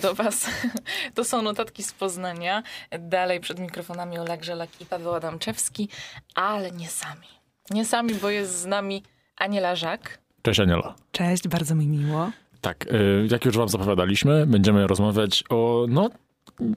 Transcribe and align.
do 0.00 0.14
Was. 0.14 0.46
To 1.14 1.24
są 1.24 1.42
notatki 1.42 1.82
z 1.82 1.92
Poznania. 1.92 2.62
Dalej 3.00 3.40
przed 3.40 3.58
mikrofonami 3.58 4.18
Oleg 4.18 4.44
Żelak 4.44 4.70
i 4.80 4.86
Paweł 4.86 5.14
Adamczewski, 5.14 5.88
ale 6.34 6.70
nie 6.70 6.88
sami. 6.88 7.26
Nie 7.70 7.84
sami, 7.84 8.14
bo 8.14 8.30
jest 8.30 8.60
z 8.60 8.66
nami 8.66 9.02
Aniela 9.36 9.76
Żak. 9.76 10.18
Cześć 10.42 10.60
Aniela. 10.60 10.94
Cześć, 11.12 11.48
bardzo 11.48 11.74
mi 11.74 11.86
miło. 11.86 12.30
Tak, 12.60 12.86
y, 12.92 13.28
jak 13.30 13.44
już 13.44 13.56
wam 13.56 13.68
zapowiadaliśmy, 13.68 14.46
będziemy 14.46 14.86
rozmawiać 14.86 15.44
o 15.50 15.86
no, 15.88 16.10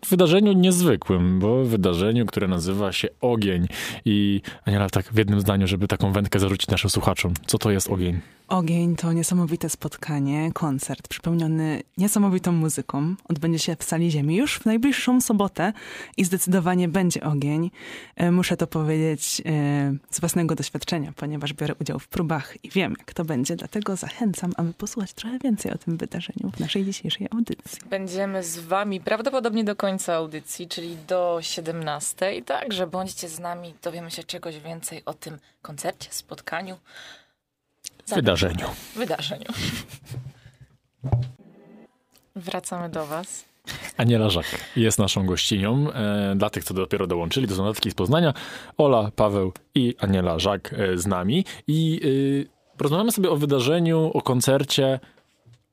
wydarzeniu 0.09 0.53
niezwykłym, 0.53 1.39
bo 1.39 1.63
wydarzeniu, 1.63 2.25
które 2.25 2.47
nazywa 2.47 2.91
się 2.91 3.07
Ogień. 3.21 3.67
I 4.05 4.41
Aniela, 4.65 4.89
tak 4.89 5.05
w 5.05 5.17
jednym 5.17 5.39
zdaniu, 5.41 5.67
żeby 5.67 5.87
taką 5.87 6.11
wędkę 6.11 6.39
zarzucić 6.39 6.69
naszym 6.69 6.89
słuchaczom. 6.89 7.33
Co 7.45 7.57
to 7.57 7.71
jest 7.71 7.89
Ogień? 7.89 8.19
Ogień 8.47 8.95
to 8.95 9.13
niesamowite 9.13 9.69
spotkanie, 9.69 10.51
koncert 10.53 11.07
przypełniony 11.07 11.83
niesamowitą 11.97 12.51
muzyką. 12.51 13.15
Odbędzie 13.29 13.59
się 13.59 13.75
w 13.75 13.83
Sali 13.83 14.11
Ziemi 14.11 14.35
już 14.35 14.59
w 14.59 14.65
najbliższą 14.65 15.21
sobotę 15.21 15.73
i 16.17 16.25
zdecydowanie 16.25 16.87
będzie 16.87 17.23
ogień. 17.23 17.71
E, 18.15 18.31
muszę 18.31 18.57
to 18.57 18.67
powiedzieć 18.67 19.41
e, 19.45 19.93
z 20.09 20.19
własnego 20.19 20.55
doświadczenia, 20.55 21.13
ponieważ 21.15 21.53
biorę 21.53 21.75
udział 21.81 21.99
w 21.99 22.07
próbach 22.07 22.65
i 22.65 22.69
wiem, 22.69 22.95
jak 22.99 23.13
to 23.13 23.25
będzie. 23.25 23.55
Dlatego 23.55 23.95
zachęcam, 23.95 24.51
aby 24.57 24.73
posłuchać 24.73 25.13
trochę 25.13 25.39
więcej 25.39 25.71
o 25.71 25.77
tym 25.77 25.97
wydarzeniu 25.97 26.51
w 26.55 26.59
naszej 26.59 26.85
dzisiejszej 26.85 27.27
audycji. 27.31 27.79
Będziemy 27.89 28.43
z 28.43 28.59
wami 28.59 29.01
prawdopodobnie 29.01 29.63
do 29.63 29.75
końca 29.75 30.13
audycji, 30.13 30.67
czyli 30.67 30.97
do 31.07 31.37
17. 31.41 32.41
Także 32.41 32.87
bądźcie 32.87 33.29
z 33.29 33.39
nami, 33.39 33.73
dowiemy 33.83 34.11
się 34.11 34.23
czegoś 34.23 34.59
więcej 34.59 35.01
o 35.05 35.13
tym 35.13 35.37
koncercie, 35.61 36.07
spotkaniu. 36.11 36.77
Wydarzeniu. 38.07 38.65
Wydarzeniu. 38.95 39.45
Wracamy 42.35 42.89
do 42.89 43.05
Was. 43.05 43.45
Aniela 43.97 44.29
Żak 44.29 44.45
jest 44.75 44.99
naszą 44.99 45.25
gościnią. 45.25 45.91
E, 45.91 46.35
dla 46.35 46.49
tych, 46.49 46.63
co 46.63 46.73
dopiero 46.73 47.07
dołączyli, 47.07 47.47
to 47.47 47.55
są 47.55 47.63
notatki 47.63 47.91
z 47.91 47.93
Poznania. 47.93 48.33
Ola, 48.77 49.11
Paweł 49.15 49.53
i 49.75 49.95
Aniela 49.99 50.39
Żak 50.39 50.73
e, 50.73 50.97
z 50.97 51.07
nami. 51.07 51.45
I 51.67 52.01
e, 52.03 52.77
porozmawiamy 52.77 53.11
sobie 53.11 53.29
o 53.29 53.35
wydarzeniu, 53.35 54.11
o 54.13 54.21
koncercie 54.21 54.99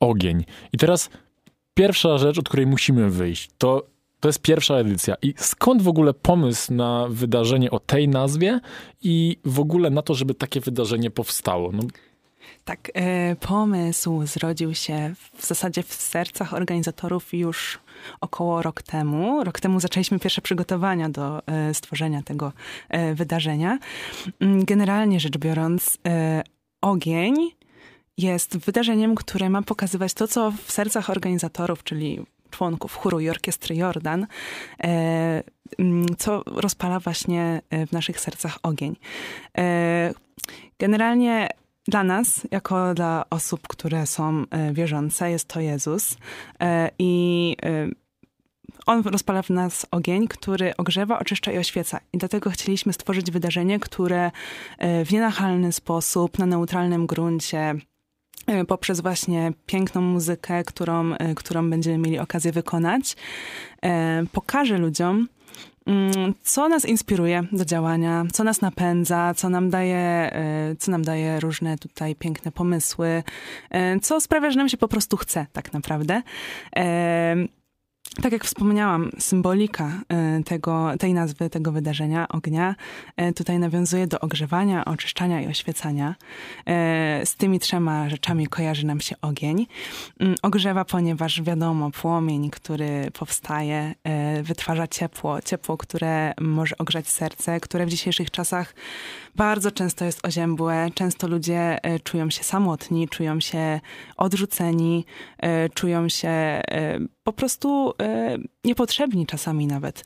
Ogień. 0.01 0.45
I 0.73 0.79
teraz 0.79 1.11
pierwsza 1.75 2.19
rzecz, 2.19 2.39
od 2.39 2.49
której 2.49 2.67
musimy 2.67 3.11
wyjść, 3.11 3.51
to 3.59 3.87
to 4.21 4.29
jest 4.29 4.43
pierwsza 4.43 4.75
edycja. 4.75 5.15
I 5.23 5.35
skąd 5.37 5.83
w 5.83 5.89
ogóle 5.89 6.15
pomysł 6.15 6.75
na 6.75 7.07
wydarzenie 7.11 7.71
o 7.71 7.79
tej 7.79 8.09
nazwie 8.09 8.61
i 9.03 9.37
w 9.45 9.61
ogóle 9.61 9.91
na 9.91 10.03
to, 10.03 10.15
żeby 10.15 10.35
takie 10.35 10.61
wydarzenie 10.61 11.11
powstało? 11.11 11.73
No, 11.73 11.83
Tak, 12.65 12.91
e, 12.95 13.37
pomysł 13.37 14.27
zrodził 14.27 14.75
się 14.75 15.15
w 15.37 15.47
zasadzie 15.47 15.83
w 15.83 15.95
sercach 15.95 16.55
organizatorów 16.55 17.35
już 17.35 17.79
około 18.21 18.63
rok 18.63 18.83
temu. 18.83 19.45
Rok 19.45 19.61
temu 19.61 19.81
zaczęliśmy 19.81 20.19
pierwsze 20.19 20.43
przygotowania 20.43 21.09
do 21.09 21.47
e, 21.47 21.75
stworzenia 21.75 22.23
tego 22.23 22.53
e, 22.89 23.15
wydarzenia. 23.15 23.79
Mm, 24.41 24.65
Generalnie 24.65 25.21
rzecz 25.21 25.39
biorąc, 25.39 25.99
ogień 26.81 27.35
jest 28.19 28.57
wydarzeniem, 28.57 29.15
które 29.15 29.51
ma 29.51 29.63
pokazywać 29.63 30.15
to, 30.15 30.29
co 30.29 30.51
w 30.51 30.73
sercach 30.73 31.11
organizatorów, 31.11 31.85
czyli 31.85 32.21
członków 32.51 32.97
chóru 32.97 33.21
i 33.21 33.31
orkiestry 33.31 33.77
Jordan, 33.77 34.27
mm, 34.79 36.07
co 36.19 36.43
rozpala 36.47 37.01
właśnie 37.01 37.61
w 37.89 37.93
naszych 37.93 38.21
sercach 38.21 38.59
ogień. 38.63 38.97
Generalnie 40.79 41.49
dla 41.89 42.05
nas, 42.05 42.47
jako 42.51 42.95
dla 42.95 43.25
osób, 43.31 43.69
które 43.69 44.07
są 44.07 44.45
e, 44.51 44.73
wierzące, 44.73 45.31
jest 45.31 45.49
to 45.49 45.61
Jezus. 45.61 46.17
E, 46.61 46.91
I 46.99 47.57
e, 47.63 47.89
on 48.87 49.03
rozpala 49.03 49.43
w 49.43 49.51
nas 49.51 49.87
ogień, 49.91 50.29
który 50.29 50.77
ogrzewa, 50.77 51.19
oczyszcza 51.19 51.53
i 51.53 51.59
oświeca. 51.59 52.01
I 52.13 52.19
dlatego 52.19 52.51
chcieliśmy 52.51 52.93
stworzyć 52.93 53.31
wydarzenie, 53.31 53.81
które 53.81 54.31
w 55.05 55.13
nienachalny 55.13 55.73
sposób, 55.73 56.39
na 56.39 56.47
neutralnym 56.47 57.07
gruncie, 57.07 57.75
poprzez 58.69 59.01
właśnie 59.01 59.53
piękną 59.67 60.01
muzykę, 60.01 60.65
którą, 60.65 61.15
którą 61.37 61.71
będziemy 61.71 61.99
mieli 61.99 62.19
okazję 62.19 62.53
wykonać, 62.53 63.17
pokaże 64.33 64.79
ludziom, 64.79 65.29
co 66.43 66.69
nas 66.69 66.85
inspiruje 66.85 67.43
do 67.53 67.65
działania, 67.65 68.25
co 68.33 68.45
nas 68.45 68.61
napędza, 68.61 69.35
co 69.35 69.49
nam 69.49 69.71
daje, 69.71 69.97
e, 69.97 70.77
co 70.79 70.91
nam 70.91 71.03
daje 71.03 71.41
różne 71.41 71.79
tutaj 71.79 72.15
piękne 72.15 72.53
pomysły, 72.53 73.23
e, 73.71 74.01
co 74.01 74.21
sprawia, 74.21 74.51
że 74.51 74.57
nam 74.57 74.69
się 74.69 74.77
po 74.77 74.89
prostu 74.89 75.17
chce 75.17 75.47
tak 75.53 75.73
naprawdę. 75.73 76.23
Tak 78.23 78.33
jak 78.33 78.45
wspomniałam, 78.45 79.11
symbolika 79.19 79.93
e, 80.09 80.43
tego, 80.45 80.93
tej 80.99 81.15
nazwy, 81.15 81.51
tego 81.51 81.73
wydarzenia, 81.73 82.29
ognia, 82.29 82.75
e, 83.17 83.33
tutaj 83.33 83.59
nawiązuje 83.59 84.07
do 84.07 84.21
ogrzewania, 84.21 84.85
oczyszczania 84.85 85.41
i 85.43 85.47
oświecania. 85.49 86.15
E, 86.67 87.27
Z 87.27 87.35
tymi 87.35 87.61
trzema 87.61 88.09
rzeczami 88.09 88.47
kojarzy 88.47 88.87
nam 88.87 89.01
się 89.01 89.17
ogień. 89.23 89.67
Mm, 90.21 90.35
Ogrzewa, 90.43 90.85
ponieważ 90.85 91.43
wiadomo, 91.43 91.91
płomień, 91.91 92.51
który 92.51 93.11
powstaje, 93.19 93.95
wytwarza 94.43 94.87
ciepło, 94.89 95.43
ciepło, 95.43 95.77
które 95.77 96.33
może 96.41 96.79
ogrzać 96.79 97.09
serce, 97.09 97.61
które 97.61 97.87
w 97.87 97.91
dzisiejszych 97.91 98.31
czasach 98.31 98.75
bardzo 99.35 99.71
często 99.71 100.05
jest 100.05 100.27
oziębłe. 100.27 100.91
Często 100.95 101.29
ludzie 101.29 101.85
e, 101.85 102.01
czują 102.01 102.31
się 102.31 102.45
samotni, 102.45 103.09
czują 103.09 103.41
się 103.41 103.81
odrzuceni, 104.17 105.05
e, 105.39 105.69
czują 105.69 106.09
się 106.09 106.29
e, 106.29 106.63
po 107.23 107.33
prostu 107.33 107.93
niepotrzebni 108.65 109.27
czasami 109.27 109.67
nawet. 109.67 110.05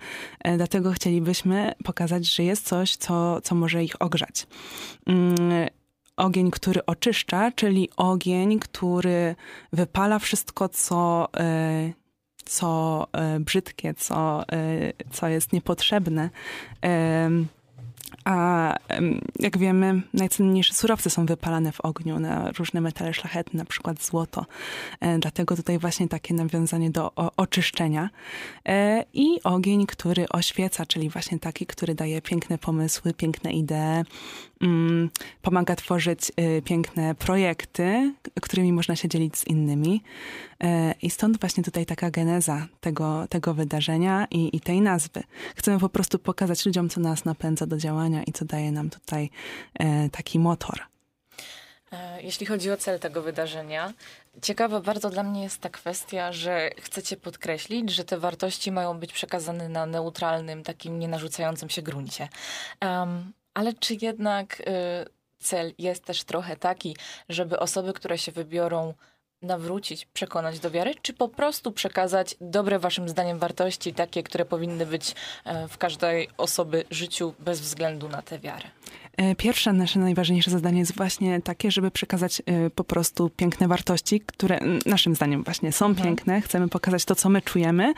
Dlatego 0.57 0.93
chcielibyśmy 0.93 1.73
pokazać, 1.85 2.35
że 2.35 2.45
jest 2.45 2.67
coś, 2.67 2.97
co, 2.97 3.41
co 3.41 3.55
może 3.55 3.85
ich 3.85 4.03
ogrzać. 4.03 4.47
Mm, 5.07 5.69
Ogień, 6.17 6.51
który 6.51 6.87
oczyszcza, 6.87 7.53
czyli 7.53 7.89
ogień, 7.97 8.59
który 8.59 9.37
wypala 9.73 10.19
wszystko, 10.19 10.69
co, 10.69 11.29
co 12.45 13.07
brzydkie, 13.41 13.95
co, 13.95 14.45
co 15.13 15.29
jest 15.29 15.53
niepotrzebne. 15.53 16.31
A 18.25 18.77
jak 19.39 19.59
wiemy, 19.59 20.03
najcenniejsze 20.15 20.75
surowce 20.75 21.11
są 21.11 21.27
wypalane 21.27 21.73
w 21.73 21.81
ogniu 21.81 22.21
na 22.21 22.51
różne 22.51 22.81
metale 22.81 23.15
szlachetne, 23.15 23.59
na 23.59 23.65
przykład 23.65 24.05
złoto. 24.05 24.47
E, 25.01 25.19
Dlatego 25.19 25.57
tutaj 25.57 25.79
właśnie 25.79 26.09
takie 26.09 26.35
nawiązanie 26.35 26.91
do 26.91 27.13
oczyszczenia. 27.37 28.11
E, 28.69 29.05
I 29.15 29.43
ogień, 29.43 29.87
który 29.87 30.29
oświeca, 30.29 30.87
czyli 30.87 31.09
właśnie 31.11 31.39
taki, 31.39 31.67
który 31.67 31.95
daje 31.95 32.23
piękne 32.23 32.59
pomysły, 32.59 33.15
piękne 33.15 33.53
idee, 33.53 34.05
pomaga 35.43 35.77
tworzyć 35.77 36.33
y, 36.41 36.63
piękne 36.63 37.15
projekty, 37.15 38.15
którymi 38.43 38.73
można 38.73 38.97
się 38.97 39.09
dzielić 39.09 39.39
z 39.39 39.47
innymi. 39.47 40.03
E, 40.63 40.95
I 41.03 41.11
stąd 41.11 41.41
właśnie 41.41 41.65
tutaj 41.65 41.87
taka 41.87 42.11
geneza 42.11 42.67
tego, 42.81 43.27
tego 43.29 43.55
wydarzenia 43.55 44.27
i, 44.31 44.57
i 44.57 44.61
tej 44.61 44.81
nazwy. 44.81 45.23
Chcemy 45.57 45.79
po 45.81 45.89
prostu 45.89 46.19
pokazać 46.19 46.67
ludziom, 46.67 46.89
co 46.89 47.01
nas 47.01 47.25
napędza 47.25 47.67
do 47.67 47.77
działania 47.77 48.23
i 48.23 48.33
co 48.33 48.45
daje 48.45 48.73
nam 48.73 48.91
tutaj 48.91 49.31
e, 49.75 50.09
taki 50.11 50.39
motor. 50.39 50.81
E, 51.93 52.23
Jeśli 52.23 52.47
chodzi 52.47 52.71
o 52.71 52.77
cel 52.77 52.99
tego 53.01 53.23
wydarzenia, 53.23 53.93
ciekawa 54.43 54.81
bardzo 54.81 55.11
dla 55.11 55.23
mnie 55.23 55.43
jest 55.43 55.61
ta 55.61 55.69
kwestia, 55.69 56.33
że 56.33 56.71
chcecie 56.81 57.17
podkreślić, 57.17 57.91
że 57.91 58.05
te 58.05 58.19
wartości 58.19 58.73
mają 58.73 58.99
być 58.99 59.13
przekazane 59.13 59.69
na 59.69 59.87
neutralnym, 59.87 60.63
takim 60.63 60.99
nienarzucającym 60.99 61.71
się 61.71 61.83
gruncie. 61.83 62.29
Em, 62.81 63.33
ale 63.55 63.73
czy 63.75 63.97
jednak 64.03 64.61
y, 64.61 64.65
cel 65.39 65.73
jest 65.79 66.05
też 66.05 66.25
trochę 66.25 66.57
taki, 66.57 66.97
żeby 67.29 67.59
osoby, 67.59 67.93
które 67.93 68.19
się 68.19 68.33
wybiorą, 68.33 68.95
nawrócić, 69.43 70.07
przekonać 70.07 70.59
do 70.59 70.71
wiary, 70.71 70.95
czy 71.03 71.13
po 71.13 71.29
prostu 71.29 71.73
przekazać 71.73 72.37
dobre 72.41 72.79
waszym 72.79 73.09
zdaniem 73.09 73.39
wartości, 73.39 73.95
takie, 73.95 74.23
które 74.23 74.45
powinny 74.45 74.87
być 74.87 75.15
e, 75.45 75.69
w 75.69 75.79
każdej 75.79 76.29
osoby 76.37 76.85
życiu 76.91 77.35
bez 77.39 77.61
względu 77.61 78.09
na 78.09 78.23
tę 78.23 78.39
wiarę? 78.39 78.65
E, 79.17 79.35
Pierwsze 79.35 79.73
nasze 79.73 79.99
najważniejsze 79.99 80.51
zadanie 80.51 80.79
jest 80.79 80.97
właśnie 80.97 81.43
takie, 81.43 81.71
żeby 81.71 81.91
przekazać 81.91 82.43
e, 82.47 82.71
po 82.71 82.85
prostu 82.85 83.31
piękne 83.31 83.69
wartości, 83.69 84.21
które 84.21 84.59
naszym 84.87 85.15
zdaniem 85.15 85.45
właśnie 85.45 85.73
są 85.73 85.87
Mhm. 85.87 86.07
piękne. 86.09 86.41
Chcemy 86.41 86.69
pokazać 86.69 87.05
to, 87.05 87.15
co 87.15 87.29
my 87.29 87.43
czujemy. 87.43 87.95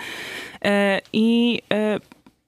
I 1.13 1.61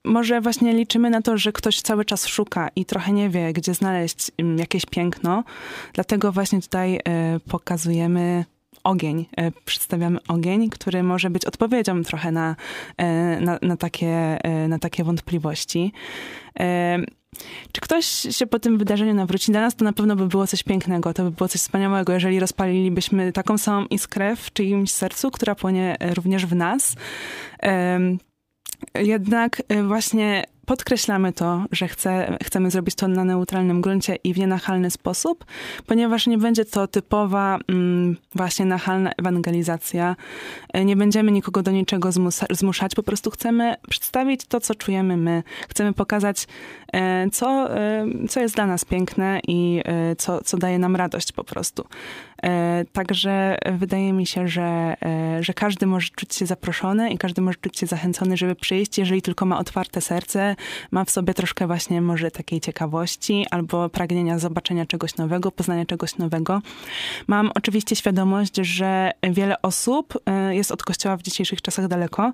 może 0.09 0.41
właśnie 0.41 0.73
liczymy 0.73 1.09
na 1.09 1.21
to, 1.21 1.37
że 1.37 1.51
ktoś 1.51 1.81
cały 1.81 2.05
czas 2.05 2.27
szuka 2.27 2.69
i 2.75 2.85
trochę 2.85 3.13
nie 3.13 3.29
wie, 3.29 3.53
gdzie 3.53 3.73
znaleźć 3.73 4.31
mm, 4.37 4.57
jakieś 4.57 4.85
piękno. 4.85 5.43
Dlatego 5.93 6.31
właśnie 6.31 6.61
tutaj 6.61 6.95
e, 6.95 6.99
pokazujemy 7.49 8.45
ogień, 8.83 9.25
e, 9.37 9.51
przedstawiamy 9.51 10.19
ogień, 10.27 10.69
który 10.69 11.03
może 11.03 11.29
być 11.29 11.45
odpowiedzią 11.45 12.03
trochę 12.03 12.31
na, 12.31 12.55
e, 12.97 13.39
na, 13.41 13.59
na, 13.61 13.77
takie, 13.77 14.37
na 14.67 14.79
takie 14.79 15.03
wątpliwości. 15.03 15.93
Czy 17.71 17.81
ktoś 17.81 18.05
się 18.05 18.47
po 18.47 18.59
tym 18.59 18.77
wydarzeniu 18.77 19.13
nawróci? 19.13 19.51
Dla 19.51 19.61
nas 19.61 19.75
to 19.75 19.85
na 19.85 19.93
pewno 19.93 20.15
by 20.15 20.27
było 20.27 20.47
coś 20.47 20.63
pięknego, 20.63 21.13
to 21.13 21.23
by 21.23 21.31
było 21.31 21.47
coś 21.47 21.61
wspaniałego, 21.61 22.13
jeżeli 22.13 22.39
rozpalilibyśmy 22.39 23.31
taką 23.31 23.57
samą 23.57 23.85
iskrę 23.85 24.35
w 24.35 24.53
czyimś 24.53 24.91
sercu, 24.91 25.31
która 25.31 25.55
płonie 25.55 25.97
również 26.15 26.45
w 26.45 26.55
nas. 26.55 26.95
Jednak 28.95 29.61
y, 29.71 29.83
właśnie 29.83 30.43
podkreślamy 30.69 31.33
to, 31.33 31.65
że 31.71 31.87
chce, 31.87 32.37
chcemy 32.43 32.71
zrobić 32.71 32.95
to 32.95 33.07
na 33.07 33.23
neutralnym 33.23 33.81
gruncie 33.81 34.15
i 34.15 34.33
w 34.33 34.37
nienachalny 34.37 34.91
sposób, 34.91 35.45
ponieważ 35.85 36.27
nie 36.27 36.37
będzie 36.37 36.65
to 36.65 36.87
typowa 36.87 37.59
mm, 37.67 38.17
właśnie 38.35 38.65
nachalna 38.65 39.11
ewangelizacja. 39.17 40.15
E, 40.73 40.85
nie 40.85 40.95
będziemy 40.95 41.31
nikogo 41.31 41.63
do 41.63 41.71
niczego 41.71 42.09
zmuszać, 42.49 42.95
po 42.95 43.03
prostu 43.03 43.31
chcemy 43.31 43.75
przedstawić 43.89 44.45
to, 44.45 44.59
co 44.59 44.75
czujemy 44.75 45.17
my. 45.17 45.43
Chcemy 45.69 45.93
pokazać, 45.93 46.47
e, 46.93 47.29
co, 47.29 47.77
e, 47.77 48.05
co 48.29 48.39
jest 48.39 48.55
dla 48.55 48.65
nas 48.65 48.85
piękne 48.85 49.39
i 49.47 49.81
co, 50.17 50.43
co 50.43 50.57
daje 50.57 50.79
nam 50.79 50.95
radość 50.95 51.31
po 51.31 51.43
prostu. 51.43 51.85
Także 52.93 53.57
wydaje 53.71 54.13
mi 54.13 54.25
się, 54.25 54.47
że, 54.47 54.95
że 55.39 55.53
każdy 55.53 55.85
może 55.85 56.09
czuć 56.15 56.35
się 56.35 56.45
zaproszony 56.45 57.11
i 57.11 57.17
każdy 57.17 57.41
może 57.41 57.57
czuć 57.61 57.77
się 57.77 57.85
zachęcony, 57.85 58.37
żeby 58.37 58.55
przyjść, 58.55 58.97
jeżeli 58.97 59.21
tylko 59.21 59.45
ma 59.45 59.59
otwarte 59.59 60.01
serce, 60.01 60.55
ma 60.91 61.05
w 61.05 61.09
sobie 61.09 61.33
troszkę 61.33 61.67
właśnie 61.67 62.01
może 62.01 62.31
takiej 62.31 62.61
ciekawości 62.61 63.45
albo 63.51 63.89
pragnienia 63.89 64.39
zobaczenia 64.39 64.85
czegoś 64.85 65.17
nowego, 65.17 65.51
poznania 65.51 65.85
czegoś 65.85 66.17
nowego. 66.17 66.61
Mam 67.27 67.51
oczywiście 67.55 67.95
świadomość, 67.95 68.55
że 68.55 69.11
wiele 69.31 69.61
osób 69.61 70.13
e, 70.25 70.55
jest 70.55 70.71
od 70.71 70.83
kościoła 70.83 71.17
w 71.17 71.21
dzisiejszych 71.21 71.61
czasach 71.61 71.87
daleko 71.87 72.31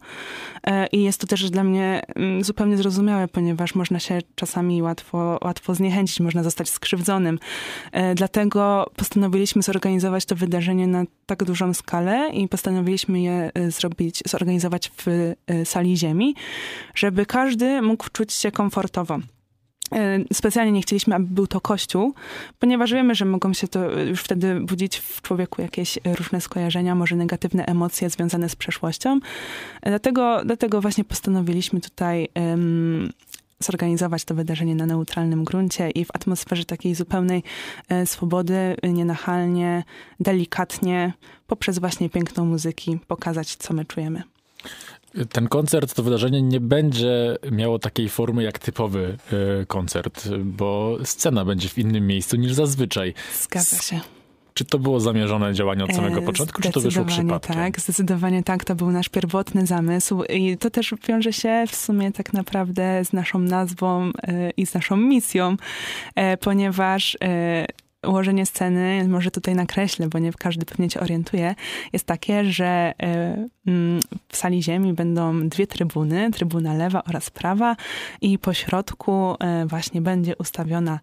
e, 0.63 0.87
i 0.87 1.03
jest 1.03 1.21
to 1.21 1.27
też 1.27 1.49
dla 1.49 1.63
mnie 1.63 2.01
mm, 2.15 2.43
zupełnie 2.43 2.77
zrozumiałe, 2.77 3.27
ponieważ 3.27 3.75
można 3.75 3.99
się 3.99 4.19
czasami 4.35 4.81
łatwo, 4.81 5.39
łatwo 5.43 5.75
zniechęcić, 5.75 6.19
można 6.19 6.43
zostać 6.43 6.69
skrzywdzonym. 6.69 7.39
E, 7.91 8.15
dlatego 8.15 8.91
postanowiliśmy 8.95 9.61
zorganizować 9.61 10.25
to 10.25 10.35
wydarzenie 10.35 10.87
na 10.87 11.03
tak 11.25 11.43
dużą 11.43 11.73
skalę 11.73 12.29
i 12.33 12.47
postanowiliśmy 12.47 13.21
je 13.21 13.51
zrobić, 13.69 14.23
zorganizować 14.25 14.91
w 14.97 15.33
sali 15.65 15.97
ziemi, 15.97 16.35
żeby 16.95 17.25
każdy 17.25 17.81
mógł 17.81 18.09
czuć 18.15 18.33
się 18.33 18.51
komfortowo. 18.51 19.19
E, 19.95 20.19
specjalnie 20.33 20.71
nie 20.71 20.81
chcieliśmy, 20.81 21.15
aby 21.15 21.25
był 21.25 21.47
to 21.47 21.61
kościół, 21.61 22.13
ponieważ 22.59 22.93
wiemy, 22.93 23.15
że 23.15 23.25
mogą 23.25 23.53
się 23.53 23.67
to 23.67 23.91
już 23.91 24.21
wtedy 24.21 24.59
budzić 24.59 24.97
w 24.97 25.21
człowieku 25.21 25.61
jakieś 25.61 25.99
różne 26.17 26.41
skojarzenia, 26.41 26.95
może 26.95 27.15
negatywne 27.15 27.65
emocje 27.65 28.09
związane 28.09 28.49
z 28.49 28.55
przeszłością. 28.55 29.19
E, 29.81 29.89
dlatego, 29.89 30.41
dlatego 30.45 30.81
właśnie 30.81 31.03
postanowiliśmy 31.03 31.81
tutaj 31.81 32.27
um, 32.35 33.09
zorganizować 33.59 34.25
to 34.25 34.35
wydarzenie 34.35 34.75
na 34.75 34.85
neutralnym 34.85 35.43
gruncie 35.43 35.89
i 35.89 36.05
w 36.05 36.09
atmosferze 36.13 36.65
takiej 36.65 36.95
zupełnej 36.95 37.43
e, 37.89 38.05
swobody, 38.05 38.75
nienachalnie, 38.83 39.83
delikatnie, 40.19 41.13
poprzez 41.47 41.79
właśnie 41.79 42.09
piękną 42.09 42.45
muzyki 42.45 42.99
pokazać, 43.07 43.55
co 43.55 43.73
my 43.73 43.85
czujemy. 43.85 44.23
Ten 45.31 45.47
koncert, 45.47 45.93
to 45.93 46.03
wydarzenie 46.03 46.41
nie 46.41 46.59
będzie 46.59 47.37
miało 47.51 47.79
takiej 47.79 48.09
formy 48.09 48.43
jak 48.43 48.59
typowy 48.59 49.17
y, 49.61 49.65
koncert, 49.65 50.29
bo 50.43 50.97
scena 51.03 51.45
będzie 51.45 51.69
w 51.69 51.77
innym 51.77 52.07
miejscu 52.07 52.35
niż 52.35 52.53
zazwyczaj. 52.53 53.13
Zgadza 53.41 53.77
się. 53.77 53.99
Czy 54.55 54.65
to 54.65 54.79
było 54.79 54.99
zamierzone 54.99 55.53
działanie 55.53 55.83
od 55.83 55.95
samego 55.95 56.19
e, 56.19 56.21
początku, 56.21 56.61
czy 56.61 56.71
to 56.71 56.81
wyszło 56.81 57.05
przypadkiem? 57.05 57.55
tak, 57.55 57.79
zdecydowanie 57.79 58.43
tak. 58.43 58.65
To 58.65 58.75
był 58.75 58.91
nasz 58.91 59.09
pierwotny 59.09 59.65
zamysł 59.65 60.23
i 60.23 60.57
to 60.57 60.69
też 60.69 60.93
wiąże 61.07 61.33
się 61.33 61.63
w 61.67 61.75
sumie 61.75 62.11
tak 62.11 62.33
naprawdę 62.33 63.05
z 63.05 63.13
naszą 63.13 63.39
nazwą 63.39 64.11
e, 64.23 64.49
i 64.49 64.65
z 64.65 64.73
naszą 64.73 64.97
misją, 64.97 65.57
e, 66.15 66.37
ponieważ 66.37 67.17
ułożenie 68.07 68.45
sceny, 68.45 69.07
może 69.07 69.31
tutaj 69.31 69.55
nakreślę, 69.55 70.07
bo 70.07 70.19
nie 70.19 70.33
każdy 70.33 70.65
pewnie 70.65 70.89
cię 70.89 70.99
orientuje, 70.99 71.55
jest 71.93 72.05
takie, 72.05 72.45
że 72.45 72.65
e, 72.65 72.93
mm, 73.67 74.01
w 74.27 74.37
sali 74.37 74.63
ziemi 74.63 74.93
będą 74.93 75.49
dwie 75.49 75.67
trybuny, 75.67 76.31
trybuna 76.31 76.73
lewa 76.73 77.03
oraz 77.03 77.29
prawa 77.29 77.75
i 78.21 78.39
po 78.39 78.53
środku 78.53 79.35
e, 79.39 79.65
właśnie 79.65 80.01
będzie 80.01 80.35
ustawiona 80.35 80.99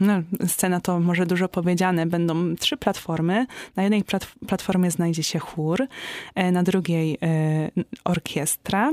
no, 0.00 0.22
scena 0.46 0.80
to 0.80 1.00
może 1.00 1.26
dużo 1.26 1.48
powiedziane. 1.48 2.06
Będą 2.06 2.56
trzy 2.56 2.76
platformy. 2.76 3.46
Na 3.76 3.82
jednej 3.82 4.04
platformie 4.46 4.90
znajdzie 4.90 5.22
się 5.22 5.38
chór, 5.38 5.86
e, 6.34 6.52
na 6.52 6.62
drugiej 6.62 7.18
orkiestra, 8.04 8.90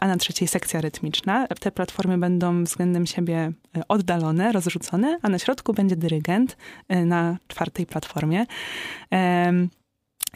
a 0.00 0.06
na 0.06 0.16
trzeciej 0.16 0.48
sekcja 0.48 0.80
rytmiczna. 0.80 1.46
Te 1.46 1.72
platformy 1.72 2.18
będą 2.18 2.64
względem 2.64 3.06
siebie 3.06 3.52
e, 3.76 3.82
oddalone, 3.88 4.52
rozrzucone, 4.52 5.18
a 5.22 5.28
na 5.28 5.38
środku 5.38 5.72
będzie 5.72 5.96
dyrygent 5.96 6.56
e, 6.88 7.04
na 7.04 7.36
czwartej 7.48 7.86
platformie. 7.86 8.46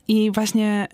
I 0.09 0.31
właśnie 0.31 0.89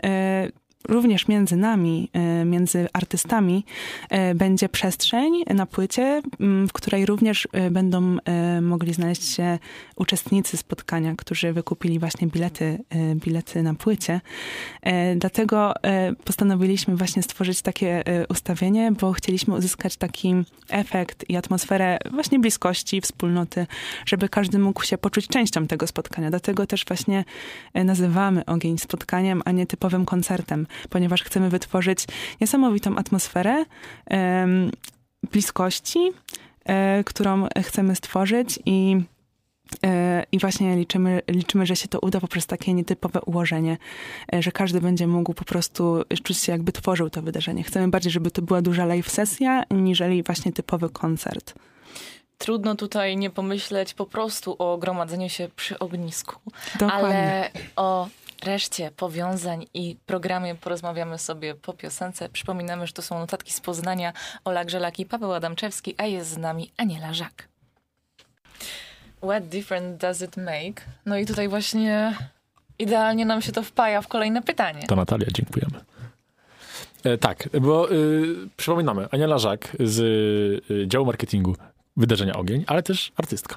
również 0.89 1.29
między 1.29 1.57
nami, 1.57 2.11
e, 2.13 2.45
między 2.45 2.89
artystami, 2.93 3.65
e, 4.11 4.35
będzie 4.35 4.69
przestrzeń 4.69 5.33
na 5.55 5.67
płycie, 5.67 6.23
w 6.41 6.73
której 6.73 7.07
również 7.07 7.49
e, 7.53 7.71
będą 7.71 8.17
mogli 8.63 8.95
znaleźć 8.95 9.35
się 9.35 9.59
uczestnicy 9.97 10.57
spotkania, 10.57 11.15
którzy 11.17 11.53
wykupili 11.53 11.99
właśnie 11.99 12.27
bilety, 12.27 12.79
bilety 13.15 13.63
na 13.63 13.75
płycie. 13.75 14.21
Dlatego 15.17 15.75
postanowiliśmy 16.25 16.97
właśnie 16.97 17.23
stworzyć 17.23 17.63
takie 17.63 18.05
ustawienie, 18.29 18.93
bo 18.93 19.13
chcieliśmy 19.13 19.55
uzyskać 19.55 19.97
taki 19.97 20.35
efekt 20.69 21.31
i 21.31 21.37
atmosferę 21.37 21.99
właśnie 22.11 22.39
bliskości, 22.39 23.01
wspólnoty, 23.01 23.67
żeby 24.07 24.29
każdy 24.29 24.59
mógł 24.59 24.85
się 24.85 24.99
poczuć 24.99 25.27
częścią 25.29 25.67
tego 25.67 25.87
spotkania. 25.87 26.31
Dlatego 26.31 26.67
też 26.67 26.85
właśnie 26.85 27.25
nazywamy 27.75 28.45
ogień 28.45 28.79
spotkaniem, 28.79 29.43
a 29.45 29.51
nie 29.51 29.67
typowym 29.67 30.05
koncertem 30.05 30.67
ponieważ 30.91 31.23
chcemy 31.23 31.51
wytworzyć 31.51 32.07
niesamowitą 32.41 32.97
atmosferę 32.97 33.65
bliskości, 35.23 36.13
e, 36.65 37.05
którą 37.05 37.47
chcemy 37.63 37.97
stworzyć 37.97 38.59
i 38.67 38.97
e, 39.85 40.25
i 40.33 40.39
właśnie 40.39 40.77
liczymy, 40.77 41.23
liczymy, 41.29 41.67
że 41.67 41.77
się 41.77 41.89
to 41.89 42.01
uda 42.01 42.21
poprzez 42.21 42.47
takie 42.47 42.75
nietypowe 42.75 43.21
ułożenie, 43.21 43.79
e, 44.35 44.43
że 44.43 44.53
każdy 44.53 44.81
będzie 44.81 45.07
mógł 45.07 45.35
po 45.35 45.45
prostu 45.45 46.05
czuć 46.23 46.39
się 46.39 46.53
jakby 46.53 46.73
tworzył 46.73 47.11
to 47.11 47.23
wydarzenie. 47.23 47.63
Chcemy 47.63 47.89
bardziej, 47.89 48.13
żeby 48.13 48.31
to 48.31 48.43
była 48.43 48.63
duża 48.63 48.87
live 48.87 49.11
sesja, 49.11 49.63
niżeli 49.71 50.23
właśnie 50.23 50.53
typowy 50.53 50.91
koncert. 50.91 51.55
Trudno 52.39 52.75
tutaj 52.75 53.17
nie 53.17 53.31
pomyśleć 53.31 53.95
po 53.95 54.07
prostu 54.07 54.57
o 54.59 54.79
gromadzeniu 54.79 55.29
się 55.29 55.49
przy 55.57 55.79
ognisku, 55.79 56.37
Dokładnie. 56.79 57.09
ale 57.09 57.51
o 57.77 58.09
reszcie 58.45 58.91
powiązań 58.91 59.67
i 59.75 59.97
programie 60.07 60.55
porozmawiamy 60.55 61.19
sobie 61.19 61.55
po 61.55 61.73
piosence. 61.73 62.29
Przypominamy, 62.29 62.87
że 62.87 62.93
to 62.93 63.03
są 63.03 63.19
notatki 63.19 63.53
z 63.53 63.61
Poznania 63.61 64.13
Ola 64.45 64.65
Grzelak 64.65 64.99
i 64.99 65.07
Paweł 65.07 65.33
Adamczewski, 65.33 65.95
a 65.99 66.07
jest 66.07 66.31
z 66.31 66.37
nami 66.37 66.71
Aniela 66.77 67.15
Żak. 67.15 67.49
What 69.23 69.49
difference 69.49 69.99
does 69.99 70.23
it 70.23 70.37
make? 70.37 70.85
No 71.07 71.19
i 71.19 71.27
tutaj 71.27 71.49
właśnie 71.49 72.17
idealnie 72.79 73.27
nam 73.27 73.43
się 73.43 73.53
to 73.53 73.63
wpaja 73.63 74.03
w 74.03 74.09
kolejne 74.09 74.43
pytanie. 74.43 74.83
To 74.87 74.97
Natalia, 74.97 75.27
dziękujemy. 75.35 75.85
E, 77.05 77.19
tak, 77.19 77.49
bo 77.61 77.93
y, 77.93 78.35
przypominamy, 78.57 79.09
Aniela 79.11 79.39
Żak 79.39 79.77
z 79.81 79.99
y, 80.71 80.87
działu 80.87 81.07
marketingu 81.07 81.57
wydarzenia 81.97 82.37
Ogień, 82.37 82.65
ale 82.67 82.83
też 82.83 83.13
artystka, 83.17 83.57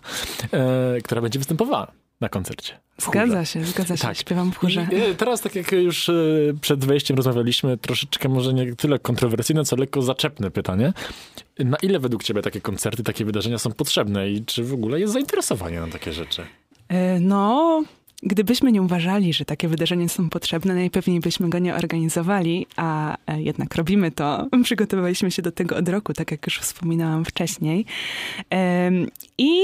y, 0.98 1.02
która 1.02 1.22
będzie 1.22 1.40
występowała 1.40 1.92
na 2.24 2.30
koncercie. 2.30 2.80
Zgadza 2.98 3.46
się, 3.46 3.64
zgadza 3.64 3.98
się. 3.98 4.02
Tak. 4.02 4.18
Śpiewam 4.18 4.52
w 4.52 4.58
chórze. 4.58 4.88
I 4.92 4.96
e, 4.96 5.16
teraz, 5.16 5.42
tak 5.42 5.56
jak 5.56 5.72
już 5.72 6.10
e, 6.10 6.14
przed 6.62 6.86
wejściem 6.86 7.18
rozmawialiśmy, 7.18 7.78
troszeczkę 7.78 8.30
może 8.30 8.54
nie 8.54 8.76
tyle 8.76 9.00
kontrowersyjne, 9.00 9.66
co 9.66 9.76
lekko 9.76 10.02
zaczepne 10.02 10.52
pytanie. 10.52 10.94
Na 11.60 11.78
ile 11.78 12.00
według 12.00 12.24
ciebie 12.24 12.42
takie 12.42 12.62
koncerty, 12.62 13.04
takie 13.04 13.26
wydarzenia 13.26 13.58
są 13.58 13.72
potrzebne 13.72 14.30
i 14.30 14.46
czy 14.46 14.64
w 14.64 14.74
ogóle 14.74 15.00
jest 15.00 15.14
zainteresowanie 15.14 15.80
na 15.80 15.88
takie 15.88 16.14
rzeczy? 16.14 16.46
E, 16.90 17.20
no, 17.20 17.84
Gdybyśmy 18.26 18.72
nie 18.72 18.82
uważali, 18.82 19.34
że 19.34 19.46
takie 19.46 19.68
wydarzenia 19.68 20.08
są 20.08 20.30
potrzebne, 20.30 20.76
najpewniej 20.76 21.20
byśmy 21.20 21.50
go 21.50 21.60
nie 21.60 21.76
organizowali, 21.76 22.68
a 22.76 23.18
jednak 23.38 23.76
robimy 23.76 24.12
to. 24.12 24.48
Przygotowaliśmy 24.64 25.32
się 25.32 25.42
do 25.42 25.52
tego 25.52 25.78
od 25.78 25.90
roku, 25.90 26.14
tak 26.14 26.32
jak 26.32 26.46
już 26.46 26.60
wspominałam 26.60 27.26
wcześniej. 27.26 27.86
I 29.38 29.60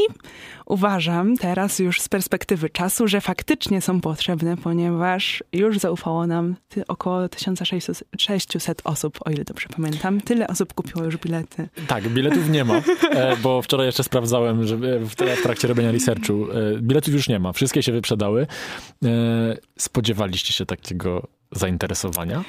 uważam 0.70 1.38
teraz 1.38 1.80
już 1.80 2.02
z 2.02 2.10
perspektywy 2.10 2.70
czasu, 2.70 3.08
że 3.08 3.22
faktycznie 3.22 3.82
są 3.82 4.02
potrzebne, 4.02 4.58
ponieważ 4.58 5.44
już 5.54 5.80
zaufało 5.80 6.28
nam 6.28 6.56
około 6.88 7.30
1600 7.30 8.82
osób, 8.84 9.20
o 9.26 9.30
ile 9.30 9.44
dobrze 9.44 9.68
pamiętam. 9.76 10.22
Tyle 10.22 10.48
osób 10.48 10.74
kupiło 10.74 11.06
już 11.06 11.18
bilety. 11.18 11.70
Tak, 11.88 12.10
biletów 12.10 12.50
nie 12.50 12.66
ma, 12.66 12.82
e, 13.12 13.38
bo 13.38 13.62
wczoraj 13.62 13.86
jeszcze 13.86 14.04
sprawdzałem, 14.04 14.68
że 14.68 14.78
w 15.00 15.16
trakcie 15.44 15.68
robienia 15.68 15.92
researchu 15.92 16.48
e, 16.52 16.82
biletów 16.82 17.14
już 17.14 17.30
nie 17.30 17.40
ma. 17.40 17.54
Wszystkie 17.54 17.84
się 17.84 17.92
wyprzedały. 17.92 18.48
E, 19.06 19.08
spodziewaliście 19.78 20.54
się 20.54 20.66
takiego 20.66 21.28
zainteresowania? 21.52 22.44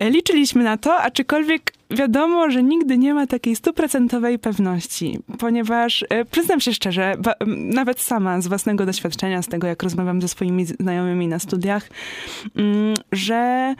Liczyliśmy 0.00 0.64
na 0.64 0.76
to, 0.76 0.96
aczkolwiek 0.96 1.72
wiadomo, 1.90 2.50
że 2.50 2.62
nigdy 2.62 2.98
nie 2.98 3.14
ma 3.14 3.26
takiej 3.26 3.56
stuprocentowej 3.56 4.38
pewności, 4.38 5.18
ponieważ 5.38 6.04
e, 6.08 6.24
przyznam 6.24 6.60
się 6.60 6.72
szczerze, 6.72 7.14
nawet 7.46 8.00
sama 8.00 8.40
z 8.40 8.46
własnego 8.46 8.86
doświadczenia, 8.86 9.42
z 9.42 9.48
tego 9.48 9.66
jak 9.66 9.82
rozmawiam 9.82 10.22
ze 10.22 10.28
swoimi 10.28 10.66
znajomymi 10.66 11.28
na 11.28 11.38
studiach, 11.38 11.88
mm, 12.56 12.94
że 13.12 13.74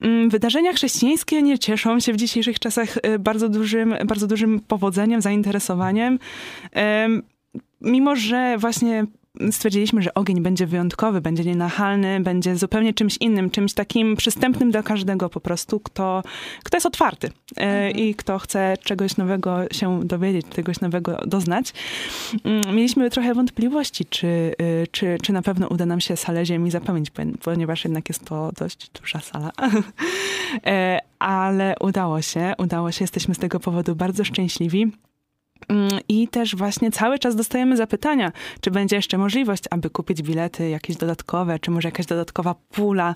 mm, 0.00 0.30
Wydarzenia 0.30 0.72
chrześcijańskie 0.72 1.42
nie 1.42 1.58
cieszą 1.58 2.00
się 2.00 2.12
w 2.12 2.16
dzisiejszych 2.16 2.58
czasach 2.58 2.96
e, 3.02 3.18
bardzo 3.18 3.48
dużym, 3.48 3.94
bardzo 4.06 4.26
dużym 4.26 4.60
powodzeniem, 4.60 5.20
zainteresowaniem. 5.20 6.18
Mimo, 7.80 8.16
że 8.16 8.56
właśnie 8.58 9.06
stwierdziliśmy, 9.50 10.02
że 10.02 10.14
ogień 10.14 10.40
będzie 10.40 10.66
wyjątkowy, 10.66 11.20
będzie 11.20 11.44
nienachalny, 11.44 12.20
będzie 12.20 12.56
zupełnie 12.56 12.94
czymś 12.94 13.16
innym, 13.16 13.50
czymś 13.50 13.74
takim 13.74 14.16
przystępnym 14.16 14.70
dla 14.70 14.82
każdego 14.82 15.28
po 15.28 15.40
prostu, 15.40 15.80
kto, 15.80 16.22
kto 16.64 16.76
jest 16.76 16.86
otwarty 16.86 17.26
e, 17.26 17.60
mhm. 17.60 17.96
i 17.96 18.14
kto 18.14 18.38
chce 18.38 18.76
czegoś 18.84 19.16
nowego 19.16 19.58
się 19.72 20.00
dowiedzieć, 20.04 20.46
czegoś 20.48 20.80
nowego 20.80 21.16
doznać. 21.26 21.72
Mm, 22.44 22.76
mieliśmy 22.76 23.10
trochę 23.10 23.34
wątpliwości, 23.34 24.04
czy, 24.04 24.26
y, 24.26 24.86
czy, 24.90 25.18
czy 25.22 25.32
na 25.32 25.42
pewno 25.42 25.68
uda 25.68 25.86
nam 25.86 26.00
się 26.00 26.16
salę 26.16 26.46
ziemi 26.46 26.70
zapełnić, 26.70 27.10
ponieważ 27.42 27.84
jednak 27.84 28.08
jest 28.08 28.24
to 28.24 28.52
dość 28.58 28.90
duża 29.00 29.20
sala. 29.20 29.50
E, 30.66 30.98
ale 31.18 31.74
udało 31.80 32.22
się, 32.22 32.52
udało 32.58 32.92
się, 32.92 33.02
jesteśmy 33.02 33.34
z 33.34 33.38
tego 33.38 33.60
powodu 33.60 33.96
bardzo 33.96 34.24
szczęśliwi. 34.24 34.92
Mm, 35.68 35.88
I 36.08 36.28
też 36.28 36.56
właśnie 36.56 36.90
cały 36.90 37.18
czas 37.18 37.36
dostajemy 37.36 37.76
zapytania, 37.76 38.32
czy 38.60 38.70
będzie 38.70 38.96
jeszcze 38.96 39.18
możliwość, 39.18 39.64
aby 39.70 39.90
kupić 39.90 40.22
bilety 40.22 40.68
jakieś 40.68 40.96
dodatkowe, 40.96 41.58
czy 41.58 41.70
może 41.70 41.88
jakaś 41.88 42.06
dodatkowa 42.06 42.54
pula. 42.54 43.14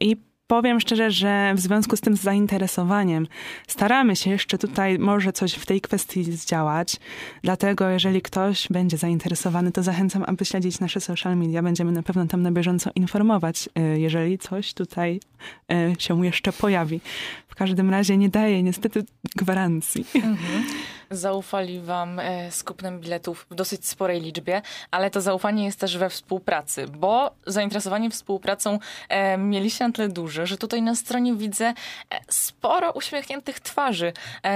I 0.00 0.16
powiem 0.50 0.80
szczerze, 0.80 1.10
że 1.10 1.52
w 1.54 1.60
związku 1.60 1.96
z 1.96 2.00
tym 2.00 2.16
zainteresowaniem 2.16 3.26
staramy 3.68 4.16
się 4.16 4.30
jeszcze 4.30 4.58
tutaj 4.58 4.98
może 4.98 5.32
coś 5.32 5.52
w 5.54 5.66
tej 5.66 5.80
kwestii 5.80 6.24
zdziałać. 6.24 6.96
Dlatego 7.42 7.88
jeżeli 7.88 8.22
ktoś 8.22 8.68
będzie 8.70 8.96
zainteresowany, 8.96 9.72
to 9.72 9.82
zachęcam, 9.82 10.24
aby 10.26 10.44
śledzić 10.44 10.80
nasze 10.80 11.00
social 11.00 11.36
media. 11.36 11.62
Będziemy 11.62 11.92
na 11.92 12.02
pewno 12.02 12.26
tam 12.26 12.42
na 12.42 12.52
bieżąco 12.52 12.90
informować, 12.94 13.68
y, 13.94 14.00
jeżeli 14.00 14.38
coś 14.38 14.74
tutaj 14.74 15.20
y, 15.72 16.00
się 16.00 16.24
jeszcze 16.26 16.52
pojawi. 16.52 17.00
W 17.50 17.54
każdym 17.54 17.90
razie 17.90 18.16
nie 18.16 18.28
daję 18.28 18.62
niestety 18.62 19.04
gwarancji. 19.36 20.06
Mhm 20.14 20.64
zaufali 21.10 21.80
wam 21.80 22.18
e, 22.18 22.50
z 22.50 22.62
kupnem 22.64 23.00
biletów 23.00 23.46
w 23.50 23.54
dosyć 23.54 23.86
sporej 23.88 24.20
liczbie, 24.20 24.62
ale 24.90 25.10
to 25.10 25.20
zaufanie 25.20 25.64
jest 25.64 25.80
też 25.80 25.98
we 25.98 26.10
współpracy, 26.10 26.86
bo 26.98 27.30
zainteresowanie 27.46 28.10
współpracą 28.10 28.78
e, 29.08 29.38
mieliście 29.38 29.86
na 29.86 29.92
tyle 29.92 30.08
duże, 30.08 30.46
że 30.46 30.56
tutaj 30.56 30.82
na 30.82 30.94
stronie 30.94 31.34
widzę 31.34 31.64
e, 31.66 31.74
sporo 32.28 32.92
uśmiechniętych 32.92 33.60
twarzy. 33.60 34.12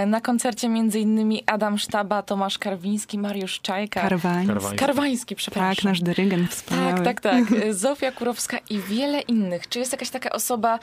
Na 0.07 0.21
koncercie 0.21 0.69
między 0.69 1.01
innymi 1.01 1.43
Adam 1.47 1.79
Sztaba, 1.79 2.23
Tomasz 2.23 2.59
Karwiński, 2.59 3.19
Mariusz 3.19 3.61
Czajka. 3.61 4.01
Karwański. 4.01 4.49
Karwański, 4.49 4.79
Karwański 4.79 5.37
przepraszam. 5.37 5.75
Tak, 5.75 5.85
nasz 5.85 6.01
dyrygent 6.01 6.51
wspaniały. 6.51 7.03
Tak, 7.03 7.05
tak, 7.05 7.21
tak. 7.21 7.45
Zofia 7.75 8.13
Kurowska 8.13 8.59
i 8.71 8.79
wiele 8.79 9.21
innych. 9.21 9.69
Czy 9.69 9.79
jest 9.79 9.93
jakaś 9.93 10.11
taka 10.11 10.31
osoba, 10.31 10.79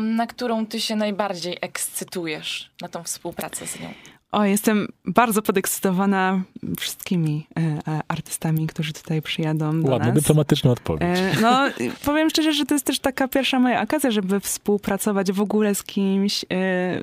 na 0.00 0.26
którą 0.26 0.66
ty 0.66 0.80
się 0.80 0.96
najbardziej 0.96 1.55
ekscytujesz 1.60 2.70
na 2.80 2.88
tą 2.88 3.02
współpracę 3.02 3.66
z 3.66 3.80
nią? 3.80 3.88
O, 4.32 4.44
jestem 4.44 4.88
bardzo 5.04 5.42
podekscytowana 5.42 6.42
wszystkimi 6.78 7.46
e, 7.56 7.60
e, 7.60 8.00
artystami, 8.08 8.66
którzy 8.66 8.92
tutaj 8.92 9.22
przyjadą 9.22 9.82
do 9.82 9.92
Ładna, 9.92 10.12
dyplomatyczna 10.12 10.70
odpowiedź. 10.70 11.18
E, 11.18 11.40
no, 11.40 11.60
powiem 12.04 12.30
szczerze, 12.30 12.52
że 12.52 12.66
to 12.66 12.74
jest 12.74 12.86
też 12.86 12.98
taka 12.98 13.28
pierwsza 13.28 13.58
moja 13.58 13.82
okazja, 13.82 14.10
żeby 14.10 14.40
współpracować 14.40 15.32
w 15.32 15.40
ogóle 15.40 15.74
z 15.74 15.82
kimś 15.82 16.44
e, 16.44 16.46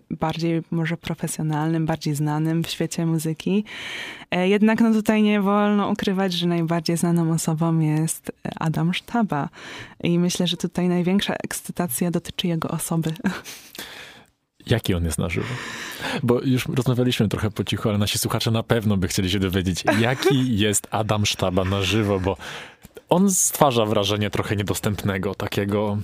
bardziej 0.09 0.61
może 0.71 0.97
profesjonalnym, 0.97 1.85
bardziej 1.85 2.15
znanym 2.15 2.63
w 2.63 2.69
świecie 2.69 3.05
muzyki. 3.05 3.63
E, 4.31 4.47
jednak 4.47 4.81
no 4.81 4.93
tutaj 4.93 5.23
nie 5.23 5.41
wolno 5.41 5.89
ukrywać, 5.89 6.33
że 6.33 6.47
najbardziej 6.47 6.97
znaną 6.97 7.31
osobą 7.31 7.79
jest 7.79 8.31
Adam 8.59 8.93
Sztaba. 8.93 9.49
I 10.03 10.19
myślę, 10.19 10.47
że 10.47 10.57
tutaj 10.57 10.89
największa 10.89 11.33
ekscytacja 11.43 12.11
dotyczy 12.11 12.47
jego 12.47 12.67
osoby. 12.69 13.13
Jaki 14.65 14.93
on 14.93 15.05
jest 15.05 15.17
na 15.17 15.29
żywo? 15.29 15.47
Bo 16.23 16.41
już 16.41 16.65
rozmawialiśmy 16.75 17.27
trochę 17.27 17.51
po 17.51 17.63
cichu, 17.63 17.89
ale 17.89 17.97
nasi 17.97 18.19
słuchacze 18.19 18.51
na 18.51 18.63
pewno 18.63 18.97
by 18.97 19.07
chcieli 19.07 19.29
się 19.29 19.39
dowiedzieć, 19.39 19.83
jaki 19.99 20.57
jest 20.65 20.87
Adam 20.91 21.25
Sztaba 21.25 21.63
na 21.63 21.81
żywo, 21.81 22.19
bo 22.19 22.37
on 23.09 23.31
stwarza 23.31 23.85
wrażenie 23.85 24.29
trochę 24.29 24.55
niedostępnego, 24.55 25.35
takiego 25.35 25.97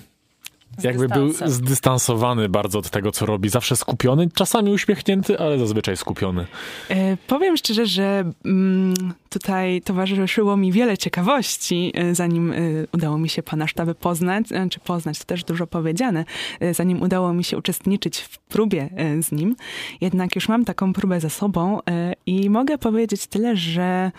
jakby 0.84 1.08
był 1.08 1.34
zdystansowany 1.46 2.50
bardzo 2.50 2.80
od 2.80 2.90
tego, 2.90 3.12
co 3.12 3.26
robi. 3.26 3.50
Zawsze 3.50 3.76
skupiony, 3.76 4.30
czasami 4.34 4.72
uśmiechnięty, 4.72 5.40
ale 5.40 5.60
zazwyczaj 5.60 5.98
skupiony. 5.98 6.46
E, 6.90 7.18
powiem 7.28 7.58
szczerze, 7.58 7.86
że 7.86 8.32
mm, 8.46 8.94
tutaj 9.30 9.82
towarzyszyło 9.82 10.58
mi 10.58 10.72
wiele 10.72 10.98
ciekawości, 10.98 11.92
e, 11.96 12.16
zanim 12.16 12.52
e, 12.52 12.56
udało 12.94 13.18
mi 13.18 13.30
się 13.30 13.44
pana 13.44 13.68
sztabę 13.68 13.96
poznać, 13.96 14.52
e, 14.52 14.70
czy 14.70 14.80
poznać, 14.80 15.20
to 15.20 15.26
też 15.26 15.44
dużo 15.44 15.68
powiedziane, 15.68 16.26
zanim 16.72 17.02
udało 17.02 17.34
mi 17.34 17.44
się 17.44 17.58
uczestniczyć 17.58 18.20
w 18.20 18.40
próbie 18.40 18.90
z 19.22 19.32
nim. 19.32 19.56
Jednak 20.02 20.36
już 20.36 20.50
mam 20.50 20.66
taką 20.66 20.94
próbę 20.94 21.20
za 21.20 21.30
sobą 21.30 21.80
i 22.26 22.50
mogę 22.50 22.78
powiedzieć 22.78 23.28
tyle, 23.28 23.56
że 23.56 24.12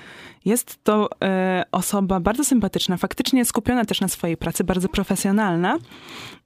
jest 0.44 0.84
to 0.84 1.08
osoba 1.72 2.20
bardzo 2.20 2.44
sympatyczna, 2.44 2.96
faktycznie 2.96 3.44
skupiona 3.44 3.84
też 3.84 4.00
na 4.00 4.08
swojej 4.08 4.36
pracy, 4.36 4.64
bardzo 4.64 4.88
profesjonalna. 4.88 5.78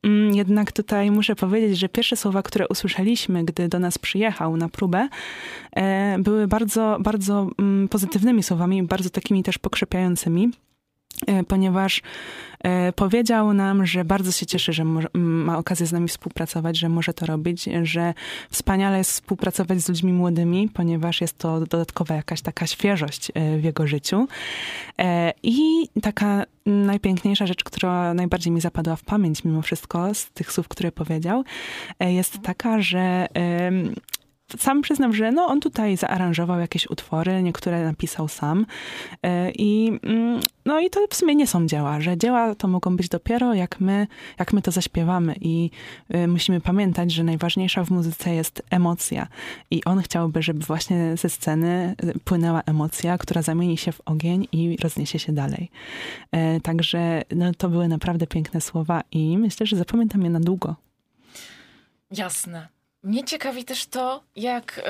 Mm, 0.03 0.35
jednak 0.35 0.73
tutaj 0.73 1.11
muszę 1.11 1.37
powiedzieć, 1.37 1.79
że 1.79 1.89
pierwsze 1.89 2.17
słowa, 2.17 2.43
które 2.43 2.69
usłyszeliśmy, 2.69 3.45
gdy 3.45 3.69
do 3.69 3.79
nas 3.79 3.99
przyjechał 3.99 4.57
na 4.57 4.69
próbę, 4.69 5.09
e, 5.77 6.17
były 6.19 6.47
bardzo, 6.47 6.99
bardzo 7.01 7.49
mm, 7.59 7.89
pozytywnymi 7.89 8.43
słowami, 8.43 8.83
bardzo 8.83 9.11
takimi 9.11 9.43
też 9.43 9.59
pokrzepiającymi. 9.59 10.51
E, 11.27 11.45
ponieważ 11.45 12.03
e, 12.61 12.93
powiedział 12.93 13.53
nam, 13.53 13.87
że 13.87 14.05
bardzo 14.05 14.33
się 14.33 14.47
cieszy, 14.47 14.73
że 14.73 14.85
ma 15.15 15.59
okazję 15.59 15.87
z 15.87 15.93
nami 15.93 16.09
współpracować, 16.09 16.79
że 16.79 16.89
może 16.89 17.15
to 17.15 17.27
robić, 17.27 17.69
że 17.83 18.15
wspaniale 18.51 18.99
jest 18.99 19.11
współpracować 19.11 19.81
z 19.81 19.89
ludźmi 19.89 20.13
młodymi, 20.13 20.69
ponieważ 20.75 21.21
jest 21.21 21.39
to 21.39 21.61
dodatkowa 21.61 22.15
jakaś 22.15 22.41
taka 22.43 22.67
świeżość 22.67 23.31
e, 23.35 23.59
w 23.59 23.65
jego 23.65 23.87
życiu. 23.87 24.29
I 25.43 25.89
taka 26.03 26.45
najpiękniejsza 26.67 27.47
rzecz, 27.47 27.65
która 27.65 28.15
najbardziej 28.15 28.53
mi 28.53 28.61
zapadła 28.61 28.97
w 28.97 29.03
pamięć 29.03 29.45
mimo 29.45 29.63
wszystko 29.63 30.15
z 30.15 30.31
tych 30.31 30.53
słów, 30.53 30.69
które 30.69 30.93
powiedział, 30.93 31.45
jest 32.01 32.43
taka, 32.43 32.83
że 32.83 33.29
sam 34.59 34.83
przyznam, 34.83 35.15
że 35.15 35.33
no, 35.33 35.47
on 35.47 35.61
tutaj 35.61 35.97
zaaranżował 35.97 36.61
jakieś 36.61 36.91
utwory, 36.91 37.43
niektóre 37.43 37.85
napisał 37.85 38.29
sam. 38.29 38.67
E, 39.23 39.51
I, 39.51 39.99
mm, 40.03 40.41
no 40.65 40.81
i 40.81 40.91
to 40.91 41.01
w 41.11 41.15
sumie 41.15 41.35
nie 41.35 41.47
są 41.47 41.67
dzieła, 41.67 42.01
że 42.01 42.19
dzieła 42.19 42.55
to 42.55 42.69
mogą 42.69 42.97
być 42.97 43.09
dopiero 43.09 43.55
jak 43.55 43.81
my, 43.81 44.07
jak 44.39 44.53
my 44.53 44.63
to 44.63 44.71
zaśpiewamy. 44.71 45.35
I 45.41 45.71
e, 46.09 46.27
musimy 46.27 46.61
pamiętać, 46.61 47.13
że 47.13 47.25
najważniejsza 47.25 47.85
w 47.85 47.91
muzyce 47.91 48.35
jest 48.35 48.63
emocja. 48.71 49.27
I 49.71 49.85
on 49.85 50.03
chciałby, 50.03 50.43
żeby 50.43 50.61
właśnie 50.61 51.17
ze 51.17 51.29
sceny 51.29 51.95
e, 51.99 52.19
płynęła 52.25 52.63
emocja, 52.67 53.19
która 53.19 53.43
zamieni 53.43 53.77
się 53.77 53.93
w 53.93 54.01
ogień 54.05 54.49
i 54.53 54.77
rozniesie 54.83 55.19
się 55.19 55.33
dalej. 55.33 55.71
Także 56.63 57.23
no, 57.37 57.53
to 57.59 57.69
były 57.69 57.89
naprawdę 57.89 58.27
piękne 58.27 58.61
słowa 58.61 59.03
i 59.13 59.39
myślę, 59.39 59.67
że 59.67 59.77
zapamiętam 59.77 60.23
je 60.23 60.31
na 60.31 60.41
długo. 60.41 60.77
Jasne. 62.11 62.74
Mnie 63.05 63.25
ciekawi 63.25 63.65
też 63.65 63.87
to, 63.87 64.23
jak 64.37 64.81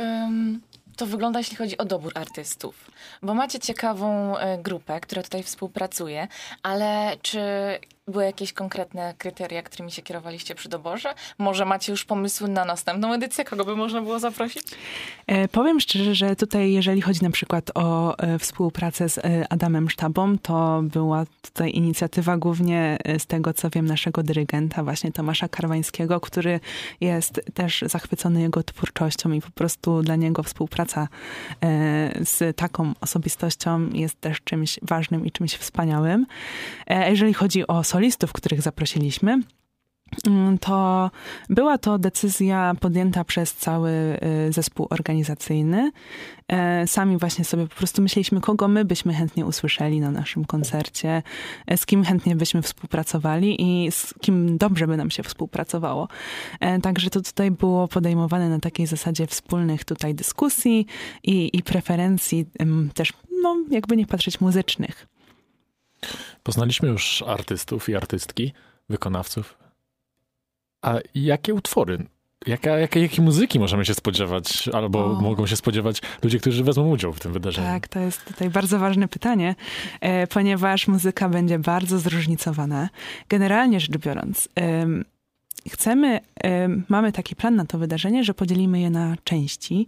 to 0.96 1.06
wygląda, 1.06 1.40
jeśli 1.40 1.56
chodzi 1.56 1.78
o 1.78 1.84
dobór 1.84 2.12
artystów. 2.14 2.90
Bo 3.22 3.34
macie 3.34 3.58
ciekawą 3.58 4.38
e, 4.38 4.58
grupę, 4.58 5.00
która 5.00 5.22
tutaj 5.22 5.42
współpracuje, 5.42 6.28
ale 6.62 7.16
czy 7.22 7.40
były 8.08 8.24
jakieś 8.24 8.52
konkretne 8.52 9.14
kryteria, 9.18 9.62
którymi 9.62 9.92
się 9.92 10.02
kierowaliście 10.02 10.54
przy 10.54 10.68
doborze? 10.68 11.14
Może 11.38 11.64
macie 11.64 11.92
już 11.92 12.04
pomysły 12.04 12.48
na 12.48 12.64
następną 12.64 13.12
edycję? 13.12 13.44
Kogo 13.44 13.64
by 13.64 13.76
można 13.76 14.02
było 14.02 14.18
zaprosić? 14.18 14.62
E, 15.26 15.48
powiem 15.48 15.80
szczerze, 15.80 16.14
że 16.14 16.36
tutaj, 16.36 16.72
jeżeli 16.72 17.00
chodzi 17.00 17.22
na 17.22 17.30
przykład 17.30 17.70
o 17.74 18.18
e, 18.18 18.38
współpracę 18.38 19.08
z 19.08 19.18
e, 19.18 19.22
Adamem 19.50 19.90
Sztabą, 19.90 20.38
to 20.38 20.82
była 20.82 21.24
tutaj 21.42 21.70
inicjatywa 21.70 22.36
głównie 22.36 22.98
e, 23.04 23.18
z 23.18 23.26
tego, 23.26 23.54
co 23.54 23.70
wiem, 23.70 23.86
naszego 23.86 24.22
dyrygenta, 24.22 24.84
właśnie 24.84 25.12
Tomasza 25.12 25.48
Karwańskiego, 25.48 26.20
który 26.20 26.60
jest 27.00 27.40
też 27.54 27.84
zachwycony 27.86 28.40
jego 28.40 28.62
twórczością 28.62 29.32
i 29.32 29.40
po 29.40 29.50
prostu 29.50 30.02
dla 30.02 30.16
niego 30.16 30.42
współpraca 30.42 31.08
e, 31.62 32.24
z 32.24 32.56
taką 32.56 32.92
osobistością 33.00 33.88
jest 33.92 34.20
też 34.20 34.40
czymś 34.44 34.78
ważnym 34.82 35.26
i 35.26 35.32
czymś 35.32 35.54
wspaniałym. 35.54 36.26
E, 36.86 37.10
jeżeli 37.10 37.34
chodzi 37.34 37.66
o 37.66 37.84
solistów, 37.94 38.32
których 38.32 38.62
zaprosiliśmy, 38.62 39.40
mm, 40.26 40.58
to 40.58 41.10
była 41.48 41.78
to 41.78 41.98
decyzja 41.98 42.74
podjęta 42.80 43.24
przez 43.24 43.54
cały 43.54 43.90
y, 44.48 44.52
zespół 44.52 44.86
organizacyjny. 44.90 45.92
E, 46.48 46.86
sami 46.86 47.16
właśnie 47.18 47.44
sobie 47.44 47.66
po 47.66 47.74
prostu 47.74 48.02
myśleliśmy, 48.02 48.40
kogo 48.40 48.68
my 48.68 48.84
byśmy 48.84 49.14
chętnie 49.14 49.46
usłyszeli 49.46 50.00
na 50.00 50.10
naszym 50.10 50.44
koncercie, 50.44 51.22
e, 51.66 51.76
z 51.76 51.86
kim 51.86 52.04
chętnie 52.04 52.36
byśmy 52.36 52.62
współpracowali 52.62 53.56
i 53.62 53.92
z 53.92 54.14
kim 54.20 54.58
dobrze 54.58 54.86
by 54.86 54.96
nam 54.96 55.10
się 55.10 55.22
współpracowało. 55.22 56.08
E, 56.60 56.80
także 56.80 57.10
to 57.10 57.20
tutaj 57.20 57.50
było 57.50 57.88
podejmowane 57.88 58.48
na 58.48 58.58
takiej 58.60 58.86
zasadzie 58.86 59.26
wspólnych 59.26 59.84
tutaj 59.84 60.14
dyskusji 60.14 60.86
i, 61.22 61.50
i 61.52 61.62
preferencji 61.62 62.46
też, 62.94 63.12
no 63.42 63.56
jakby 63.70 63.96
nie 63.96 64.06
patrzeć, 64.06 64.40
muzycznych. 64.40 65.13
Poznaliśmy 66.42 66.88
już 66.88 67.24
artystów 67.26 67.88
i 67.88 67.96
artystki, 67.96 68.52
wykonawców. 68.88 69.58
A 70.82 70.94
jakie 71.14 71.54
utwory 71.54 72.06
Jaka, 72.46 72.78
jakiej, 72.78 73.02
jakiej 73.02 73.24
muzyki 73.24 73.58
możemy 73.58 73.84
się 73.84 73.94
spodziewać, 73.94 74.68
albo 74.68 75.04
o. 75.04 75.14
mogą 75.20 75.46
się 75.46 75.56
spodziewać 75.56 76.00
ludzie, 76.22 76.38
którzy 76.38 76.64
wezmą 76.64 76.90
udział 76.90 77.12
w 77.12 77.20
tym 77.20 77.32
wydarzeniu? 77.32 77.68
Tak, 77.68 77.88
to 77.88 77.98
jest 78.00 78.24
tutaj 78.24 78.50
bardzo 78.50 78.78
ważne 78.78 79.08
pytanie, 79.08 79.54
e, 80.00 80.26
ponieważ 80.26 80.88
muzyka 80.88 81.28
będzie 81.28 81.58
bardzo 81.58 81.98
zróżnicowana. 81.98 82.88
Generalnie 83.28 83.80
rzecz 83.80 83.98
biorąc, 83.98 84.48
chcemy, 85.70 86.20
mamy 86.88 87.12
taki 87.12 87.36
plan 87.36 87.56
na 87.56 87.64
to 87.64 87.78
wydarzenie, 87.78 88.24
że 88.24 88.34
podzielimy 88.34 88.80
je 88.80 88.90
na 88.90 89.16
części. 89.24 89.86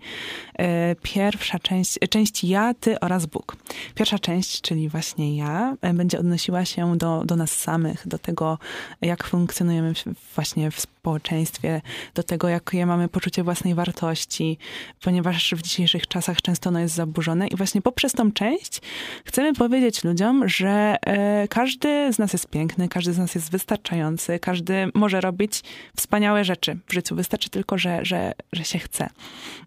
E, 0.59 0.95
pierwsza 1.03 1.59
część, 1.59 1.99
część 2.11 2.45
ja, 2.45 2.75
ty 2.75 3.01
oraz 3.01 3.27
Bóg. 3.27 3.57
Pierwsza 3.95 4.19
część, 4.19 4.61
czyli 4.61 4.89
właśnie 4.89 5.37
ja, 5.37 5.77
e, 5.81 5.95
będzie 5.95 6.19
odnosiła 6.19 6.65
się 6.65 6.97
do, 6.99 7.23
do 7.25 7.37
nas 7.37 7.51
samych, 7.51 8.09
do 8.09 8.19
tego, 8.19 8.59
jak 9.01 9.25
funkcjonujemy 9.25 9.93
właśnie 10.35 10.71
w 10.71 10.87
społeczeństwie, 11.07 11.81
do 12.15 12.23
tego, 12.23 12.49
jakie 12.49 12.87
mamy 12.87 13.09
poczucie 13.09 13.43
własnej 13.43 13.75
wartości, 13.75 14.59
ponieważ 15.03 15.55
w 15.55 15.63
dzisiejszych 15.63 16.07
czasach 16.07 16.43
często 16.43 16.71
ono 16.71 16.81
jest 16.81 16.95
zaburzone 16.95 17.47
i 17.47 17.57
właśnie 17.57 17.83
poprzez 17.83 18.13
tą 18.13 18.33
część 18.33 18.81
chcemy 19.25 19.55
powiedzieć 19.55 20.05
ludziom, 20.05 20.49
że 20.49 20.97
e, 21.07 21.49
każdy 21.49 22.13
z 22.13 22.19
nas 22.19 22.33
jest 22.33 22.51
piękny, 22.51 22.89
każdy 22.89 23.13
z 23.13 23.19
nas 23.19 23.35
jest 23.35 23.51
wystarczający, 23.51 24.39
każdy 24.39 24.91
może 24.95 25.21
robić 25.21 25.63
wspaniałe 25.97 26.45
rzeczy 26.45 26.79
w 26.87 26.93
życiu. 26.93 27.15
Wystarczy 27.15 27.51
tylko, 27.51 27.79
że, 27.79 28.05
że, 28.05 28.33
że 28.53 28.65
się 28.65 28.79
chce. 28.79 29.09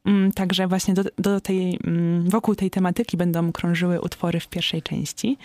Mm, 0.05 0.31
także 0.31 0.67
właśnie 0.67 0.93
do, 0.93 1.03
do 1.17 1.41
tej, 1.41 1.79
mm, 1.83 2.29
wokół 2.29 2.55
tej 2.55 2.69
tematyki 2.69 3.17
będą 3.17 3.51
krążyły 3.51 4.01
utwory 4.01 4.39
w 4.39 4.47
pierwszej 4.47 4.81
części. 4.81 5.37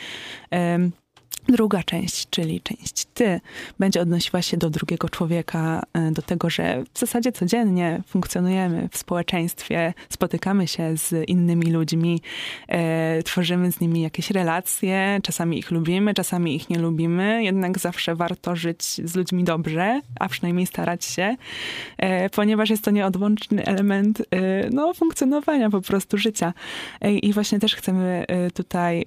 Druga 1.49 1.83
część, 1.83 2.31
czyli 2.31 2.61
część 2.61 3.05
ty, 3.15 3.41
będzie 3.79 4.01
odnosiła 4.01 4.43
się 4.43 4.57
do 4.57 4.71
drugiego 4.71 5.09
człowieka, 5.09 5.83
e, 5.93 6.11
do 6.11 6.23
tego, 6.23 6.51
że 6.51 6.85
w 6.95 6.99
zasadzie 6.99 7.33
codziennie 7.33 8.03
funkcjonujemy 8.07 8.89
w 8.93 8.97
społeczeństwie, 8.97 9.95
spotykamy 10.09 10.69
się 10.69 10.97
z 10.97 11.29
innymi 11.29 11.71
ludźmi, 11.73 12.21
e, 12.69 13.23
tworzymy 13.23 13.73
z 13.73 13.81
nimi 13.81 14.03
jakieś 14.03 14.31
relacje, 14.31 15.19
czasami 15.23 15.59
ich 15.59 15.71
lubimy, 15.71 16.15
czasami 16.15 16.57
ich 16.57 16.71
nie 16.71 16.79
lubimy, 16.79 17.45
jednak 17.45 17.79
zawsze 17.79 18.15
warto 18.15 18.57
żyć 18.57 18.83
z 18.83 19.15
ludźmi 19.15 19.45
dobrze, 19.45 20.01
a 20.21 20.29
przynajmniej 20.29 20.67
starać 20.67 21.05
się, 21.05 21.37
e, 21.99 22.31
ponieważ 22.31 22.71
jest 22.71 22.85
to 22.85 22.91
nieodłączny 22.91 23.65
element 23.65 24.21
e, 24.21 24.25
no, 24.71 24.95
funkcjonowania 24.95 25.71
po 25.71 25.81
prostu 25.81 26.19
życia. 26.19 26.53
E, 27.01 27.13
I 27.13 27.33
właśnie 27.33 27.59
też 27.59 27.75
chcemy 27.75 28.25
e, 28.29 28.51
tutaj 28.51 29.05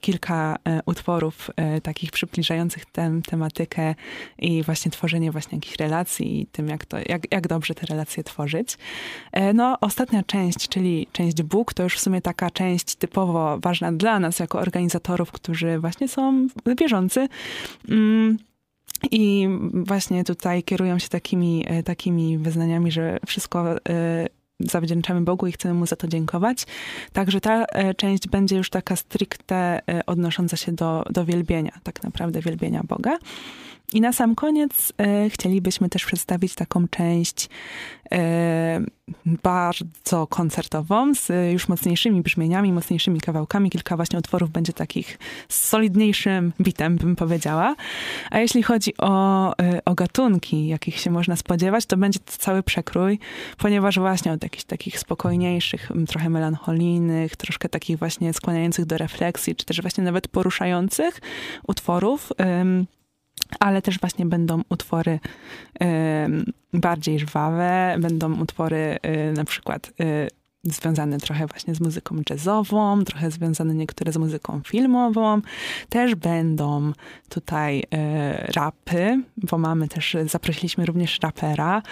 kilka 0.00 0.56
utworów 0.86 1.33
e, 1.56 1.80
takich 1.80 2.10
przybliżających 2.10 2.86
tę 2.86 3.20
tematykę 3.26 3.94
i 4.38 4.62
właśnie 4.62 4.90
tworzenie 4.90 5.32
właśnie 5.32 5.56
jakichś 5.56 5.76
relacji 5.76 6.40
i 6.40 6.46
tym, 6.46 6.68
jak, 6.68 6.86
to, 6.86 6.96
jak, 7.06 7.32
jak 7.32 7.48
dobrze 7.48 7.74
te 7.74 7.86
relacje 7.86 8.24
tworzyć. 8.24 8.78
E, 9.32 9.52
no, 9.52 9.80
ostatnia 9.80 10.22
część, 10.22 10.68
czyli 10.68 11.06
część 11.12 11.42
Bóg, 11.42 11.74
to 11.74 11.82
już 11.82 11.96
w 11.96 12.00
sumie 12.00 12.20
taka 12.20 12.50
część 12.50 12.94
typowo 12.94 13.58
ważna 13.58 13.92
dla 13.92 14.20
nas, 14.20 14.38
jako 14.38 14.58
organizatorów, 14.58 15.32
którzy 15.32 15.78
właśnie 15.78 16.08
są 16.08 16.46
wierzący. 16.78 17.28
Mm. 17.88 18.38
I 19.10 19.48
właśnie 19.72 20.24
tutaj 20.24 20.62
kierują 20.62 20.98
się 20.98 21.08
takimi, 21.08 21.64
e, 21.66 21.82
takimi 21.82 22.38
wyznaniami, 22.38 22.92
że 22.92 23.18
wszystko 23.26 23.76
zawdzięczamy 24.70 25.20
Bogu 25.20 25.46
i 25.46 25.52
chcemy 25.52 25.74
Mu 25.74 25.86
za 25.86 25.96
to 25.96 26.08
dziękować. 26.08 26.66
Także 27.12 27.40
ta 27.40 27.64
e, 27.64 27.94
część 27.94 28.28
będzie 28.28 28.56
już 28.56 28.70
taka 28.70 28.96
stricte 28.96 29.80
e, 29.88 30.06
odnosząca 30.06 30.56
się 30.56 30.72
do, 30.72 31.04
do 31.10 31.24
wielbienia, 31.24 31.72
tak 31.82 32.02
naprawdę 32.02 32.40
wielbienia 32.40 32.80
Boga. 32.88 33.18
I 33.92 34.00
na 34.00 34.12
sam 34.12 34.34
koniec 34.34 34.92
e, 34.98 35.30
chcielibyśmy 35.30 35.88
też 35.88 36.04
przedstawić 36.04 36.54
taką 36.54 36.88
część 36.88 37.48
e, 38.12 38.80
bardzo 39.24 40.26
koncertową, 40.26 41.14
z 41.14 41.52
już 41.52 41.68
mocniejszymi 41.68 42.22
brzmieniami, 42.22 42.72
mocniejszymi 42.72 43.20
kawałkami. 43.20 43.70
Kilka 43.70 43.96
właśnie 43.96 44.18
utworów 44.18 44.50
będzie 44.50 44.72
takich 44.72 45.18
z 45.48 45.68
solidniejszym 45.68 46.52
bitem, 46.60 46.96
bym 46.96 47.16
powiedziała. 47.16 47.74
A 48.30 48.38
jeśli 48.38 48.62
chodzi 48.62 48.94
o, 48.98 49.52
e, 49.58 49.84
o 49.84 49.94
gatunki, 49.94 50.66
jakich 50.66 51.00
się 51.00 51.10
można 51.10 51.36
spodziewać, 51.36 51.86
to 51.86 51.96
będzie 51.96 52.18
to 52.18 52.32
cały 52.38 52.62
przekrój, 52.62 53.18
ponieważ 53.58 53.98
właśnie 53.98 54.32
od 54.32 54.42
jakichś 54.42 54.64
takich 54.64 54.98
spokojniejszych, 54.98 55.90
trochę 56.08 56.30
melancholijnych, 56.30 57.36
troszkę 57.36 57.68
takich 57.68 57.98
właśnie 57.98 58.32
skłaniających 58.32 58.84
do 58.84 58.98
refleksji, 58.98 59.56
czy 59.56 59.64
też 59.64 59.80
właśnie 59.80 60.04
nawet 60.04 60.28
poruszających 60.28 61.20
utworów, 61.68 62.32
ale 63.60 63.82
też 63.82 64.00
właśnie 64.00 64.26
będą 64.26 64.62
utwory 64.68 65.18
y, 65.82 65.86
bardziej 66.72 67.18
żwawe, 67.18 67.96
będą 67.98 68.40
utwory 68.40 68.98
y, 69.06 69.32
na 69.32 69.44
przykład 69.44 69.92
y, 70.66 70.70
związane 70.72 71.18
trochę 71.18 71.46
właśnie 71.46 71.74
z 71.74 71.80
muzyką 71.80 72.16
jazzową, 72.30 73.04
trochę 73.04 73.30
związane 73.30 73.74
niektóre 73.74 74.12
z 74.12 74.16
muzyką 74.16 74.60
filmową. 74.66 75.40
Też 75.88 76.14
będą 76.14 76.92
tutaj 77.28 77.82
e, 77.92 78.52
rapy, 78.56 79.22
bo 79.36 79.58
mamy 79.58 79.88
też, 79.88 80.16
zaprosiliśmy 80.26 80.86
również 80.86 81.18
rapera. 81.22 81.82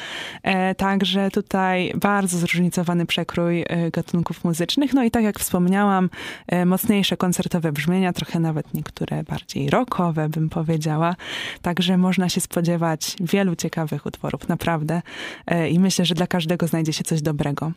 E, 0.43 0.75
także 0.75 1.31
tutaj 1.31 1.93
bardzo 1.95 2.39
zróżnicowany 2.39 3.07
przekrój 3.07 3.65
e, 3.69 3.91
gatunków 3.91 4.45
muzycznych. 4.45 4.95
No 4.95 5.05
i 5.05 5.11
tak 5.11 5.25
jak 5.25 5.39
wspomniałam, 5.39 6.11
e, 6.47 6.67
mocniejsze 6.67 7.17
koncertowe 7.17 7.73
brzmienia, 7.73 8.13
trochę 8.13 8.41
nawet 8.41 8.75
niektóre 8.75 9.25
bardziej 9.25 9.71
rockowe, 9.71 10.29
bym 10.29 10.49
powiedziała. 10.49 11.17
Także 11.63 11.99
można 11.99 12.29
się 12.29 12.41
spodziewać 12.41 13.17
wielu 13.21 13.57
ciekawych 13.57 14.07
utworów, 14.07 14.49
naprawdę. 14.49 15.03
E, 15.47 15.71
I 15.71 15.79
myślę, 15.79 16.05
że 16.05 16.15
dla 16.15 16.27
każdego 16.27 16.67
znajdzie 16.67 16.93
się 16.93 17.05
coś 17.05 17.23
dobrego. 17.23 17.73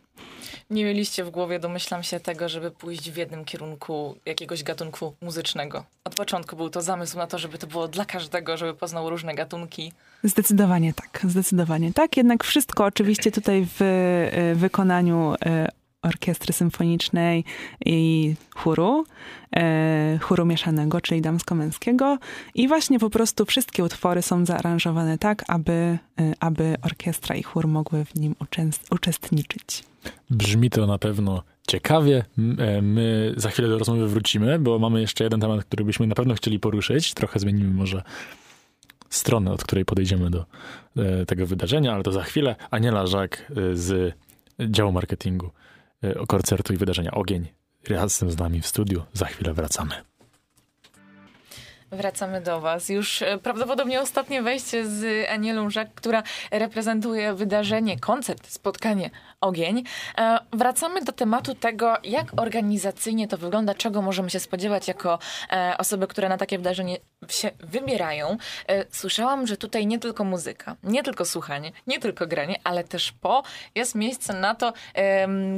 Nie 0.70 0.85
mieliście 0.86 1.24
w 1.24 1.30
głowie, 1.30 1.60
domyślam 1.60 2.04
się, 2.04 2.20
tego, 2.20 2.50
żeby 2.50 2.72
pójść 2.72 3.12
w 3.12 3.18
jednym 3.18 3.46
kierunku 3.46 4.16
jakiegoś 4.26 4.64
gatunku 4.64 5.16
muzycznego. 5.22 5.84
Od 6.04 6.16
początku 6.16 6.56
był 6.56 6.70
to 6.70 6.82
zamysł 6.82 7.18
na 7.18 7.28
to, 7.28 7.38
żeby 7.38 7.58
to 7.58 7.68
było 7.68 7.88
dla 7.88 8.06
każdego, 8.06 8.58
żeby 8.58 8.74
poznał 8.74 9.10
różne 9.10 9.36
gatunki. 9.36 9.94
Zdecydowanie 10.24 10.94
tak, 10.94 11.32
zdecydowanie 11.32 11.94
tak. 11.94 12.18
Jednak 12.18 12.44
wszystko 12.44 12.86
oczywiście 12.86 13.32
tutaj 13.32 13.68
w 13.80 13.82
e, 13.82 14.56
wykonaniu 14.56 15.36
e, 15.46 15.68
orkiestry 16.06 16.54
symfonicznej 16.54 17.44
i 17.86 18.34
chóru, 18.56 19.06
e, 19.56 20.20
chóru 20.22 20.46
mieszanego, 20.46 21.02
czyli 21.02 21.22
damsko-męskiego. 21.22 22.18
I 22.56 22.68
właśnie 22.68 23.00
po 23.00 23.10
prostu 23.10 23.46
wszystkie 23.46 23.84
utwory 23.84 24.22
są 24.22 24.46
zaaranżowane 24.46 25.18
tak, 25.18 25.44
aby, 25.48 25.72
e, 25.72 25.98
aby 26.40 26.76
orkiestra 26.82 27.36
i 27.36 27.44
chór 27.44 27.68
mogły 27.68 28.06
w 28.06 28.16
nim 28.16 28.36
uczestniczyć. 28.92 29.84
Brzmi 30.30 30.70
to 30.70 30.88
na 30.88 30.98
pewno 30.98 31.44
ciekawie. 31.68 32.26
E, 32.58 32.82
my 32.82 33.34
za 33.38 33.50
chwilę 33.50 33.68
do 33.68 33.78
rozmowy 33.78 34.08
wrócimy, 34.08 34.60
bo 34.60 34.80
mamy 34.80 35.02
jeszcze 35.02 35.24
jeden 35.24 35.40
temat, 35.40 35.66
który 35.66 35.86
byśmy 35.86 36.08
na 36.08 36.16
pewno 36.16 36.34
chcieli 36.34 36.60
poruszyć. 36.60 37.14
Trochę 37.14 37.40
zmienimy 37.40 37.74
może 37.74 38.04
stronę, 39.10 39.52
od 39.52 39.64
której 39.64 39.86
podejdziemy 39.86 40.30
do 40.30 40.46
tego 41.28 41.48
wydarzenia, 41.48 41.94
ale 41.94 42.04
to 42.04 42.12
za 42.12 42.24
chwilę. 42.24 42.56
Aniela 42.72 43.08
Żak 43.08 43.52
z 43.74 44.14
działu 44.60 44.92
marketingu 44.92 45.52
koncertu 46.28 46.74
i 46.74 46.78
wydarzenia 46.78 47.12
Ogień. 47.12 47.48
Razem 47.90 48.32
z 48.32 48.38
nami 48.38 48.62
w 48.62 48.68
studiu. 48.68 49.04
Za 49.14 49.26
chwilę 49.26 49.54
wracamy. 49.54 49.96
Wracamy 51.92 52.42
do 52.42 52.62
Was. 52.62 52.90
Już 52.90 53.22
e, 53.22 53.38
prawdopodobnie 53.38 54.02
ostatnie 54.02 54.42
wejście 54.42 54.88
z 54.88 55.30
Anielą 55.30 55.70
Żak, 55.70 55.88
która 55.96 56.24
reprezentuje 56.52 57.34
wydarzenie, 57.34 58.00
koncert, 58.00 58.48
spotkanie 58.48 59.10
Ogień. 59.42 59.84
E, 60.18 60.40
wracamy 60.54 61.02
do 61.02 61.12
tematu 61.12 61.56
tego, 61.56 61.98
jak 62.04 62.26
organizacyjnie 62.38 63.28
to 63.28 63.38
wygląda, 63.38 63.74
czego 63.74 64.02
możemy 64.02 64.30
się 64.30 64.40
spodziewać 64.40 64.88
jako 64.88 65.20
e, 65.52 65.76
osoby, 65.78 66.08
które 66.08 66.30
na 66.30 66.38
takie 66.38 66.58
wydarzenie 66.58 66.98
się 67.32 67.52
wybierają. 67.60 68.38
E, 68.68 68.86
słyszałam, 68.92 69.48
że 69.48 69.58
tutaj 69.58 69.88
nie 69.88 70.00
tylko 70.00 70.24
muzyka, 70.24 70.76
nie 70.84 71.04
tylko 71.04 71.26
słuchanie, 71.26 71.72
nie 71.88 72.00
tylko 72.00 72.28
granie, 72.28 72.60
ale 72.64 72.84
też 72.84 73.12
po 73.12 73.44
jest 73.76 73.96
miejsce 73.96 74.34
na 74.34 74.56
to, 74.56 74.74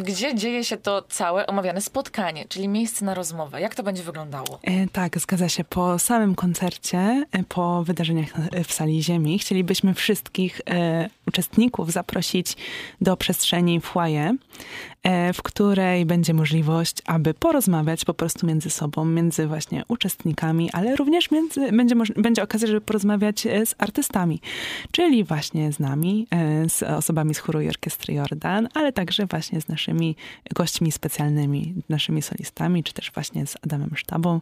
gdzie 0.04 0.36
dzieje 0.36 0.64
się 0.64 0.78
to 0.78 1.02
całe 1.02 1.48
omawiane 1.48 1.82
spotkanie, 1.82 2.46
czyli 2.50 2.68
miejsce 2.68 3.06
na 3.06 3.14
rozmowę. 3.14 3.62
Jak 3.62 3.76
to 3.76 3.84
będzie 3.84 4.04
wyglądało? 4.04 4.60
E, 4.64 4.88
tak, 4.88 5.20
zgadza 5.20 5.50
się. 5.50 5.64
Po 5.64 6.00
samym 6.00 6.36
koncercie, 6.36 6.98
e, 6.98 7.44
po 7.50 7.84
wydarzeniach 7.84 8.34
w 8.68 8.74
sali 8.74 9.04
Ziemi, 9.04 9.40
chcielibyśmy 9.40 9.94
wszystkich 9.94 10.62
uczestników 11.28 11.92
zaprosić 11.92 12.58
do 13.02 13.18
przestrzeni 13.18 13.82
foyer, 13.82 14.34
w 15.34 15.42
której 15.42 16.06
będzie 16.06 16.34
możliwość, 16.34 16.98
aby 17.06 17.34
porozmawiać 17.34 18.06
po 18.06 18.14
prostu 18.14 18.48
między 18.48 18.70
sobą, 18.70 19.06
między 19.06 19.48
właśnie 19.48 19.84
uczestnikami, 19.88 20.72
ale 20.74 20.96
również 20.96 21.32
między, 21.32 21.72
będzie, 21.72 21.96
będzie 22.16 22.44
okazja, 22.44 22.68
żeby 22.68 22.82
porozmawiać 22.82 23.46
e, 23.46 23.66
z 23.66 23.76
artystami, 23.78 24.42
czyli 24.92 25.24
właśnie 25.24 25.72
z 25.72 25.80
nami, 25.80 26.28
e, 26.32 26.70
z 26.70 26.84
osobami 26.84 27.36
z 27.36 27.40
chóru 27.40 27.60
orkiestry 27.60 28.14
Jordan, 28.14 28.68
ale 28.74 28.94
także 28.94 29.26
właśnie 29.26 29.62
z 29.62 29.68
naszymi 29.68 30.16
gośćmi 30.56 30.92
specjalnymi, 30.92 31.74
naszymi 31.90 32.22
solistami, 32.22 32.84
czy 32.84 32.94
też 32.94 33.12
właśnie 33.12 33.48
z 33.48 33.58
Adamem 33.64 33.92
Sztabą. 33.96 34.40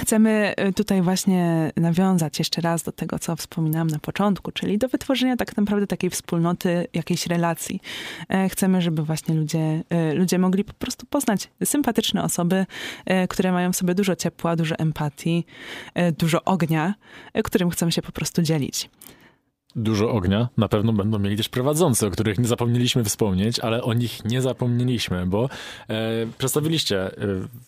Chcemy 0.00 0.54
y, 0.68 0.72
tutaj 0.72 1.02
właśnie 1.02 1.72
nawiązać 1.76 2.38
jeszcze 2.38 2.60
raz 2.60 2.82
do 2.82 2.92
tego, 2.92 3.18
co 3.18 3.36
wspominałam 3.36 3.86
na 3.86 3.98
początku, 3.98 4.52
czyli 4.52 4.78
do 4.78 4.88
wytworzenia 4.88 5.36
tak 5.36 5.56
naprawdę 5.56 5.86
takiej 5.86 6.10
wspólnoty, 6.10 6.86
jakiejś 6.94 7.26
relacji. 7.26 7.80
E, 8.28 8.48
chcemy, 8.48 8.82
żeby 8.82 9.02
właśnie 9.02 9.34
ludzie, 9.34 9.82
y, 10.12 10.14
ludzie 10.14 10.38
mogli 10.38 10.64
po 10.64 10.72
prostu 10.72 11.06
poznać 11.06 11.50
sympatyczne 11.64 12.22
osoby, 12.22 12.66
e, 13.06 13.28
które 13.28 13.52
mają 13.52 13.72
w 13.72 13.76
sobie 13.76 13.94
dużo 13.94 14.16
ciepła, 14.16 14.56
dużo 14.56 14.74
empatii, 14.74 15.46
e, 15.94 16.12
dużo 16.12 16.44
ognia, 16.44 16.94
którym 17.44 17.70
chcemy 17.70 17.92
się 17.92 18.02
po 18.02 18.12
prostu 18.12 18.42
dzielić 18.42 18.90
dużo 19.76 20.10
ognia. 20.10 20.48
Na 20.56 20.68
pewno 20.68 20.92
będą 20.92 21.18
mieli 21.18 21.36
też 21.36 21.48
prowadzący, 21.48 22.06
o 22.06 22.10
których 22.10 22.38
nie 22.38 22.46
zapomnieliśmy 22.46 23.04
wspomnieć, 23.04 23.60
ale 23.60 23.82
o 23.82 23.94
nich 23.94 24.24
nie 24.24 24.42
zapomnieliśmy, 24.42 25.26
bo 25.26 25.48
e, 25.88 26.26
przedstawiliście 26.38 27.00
e, 27.04 27.12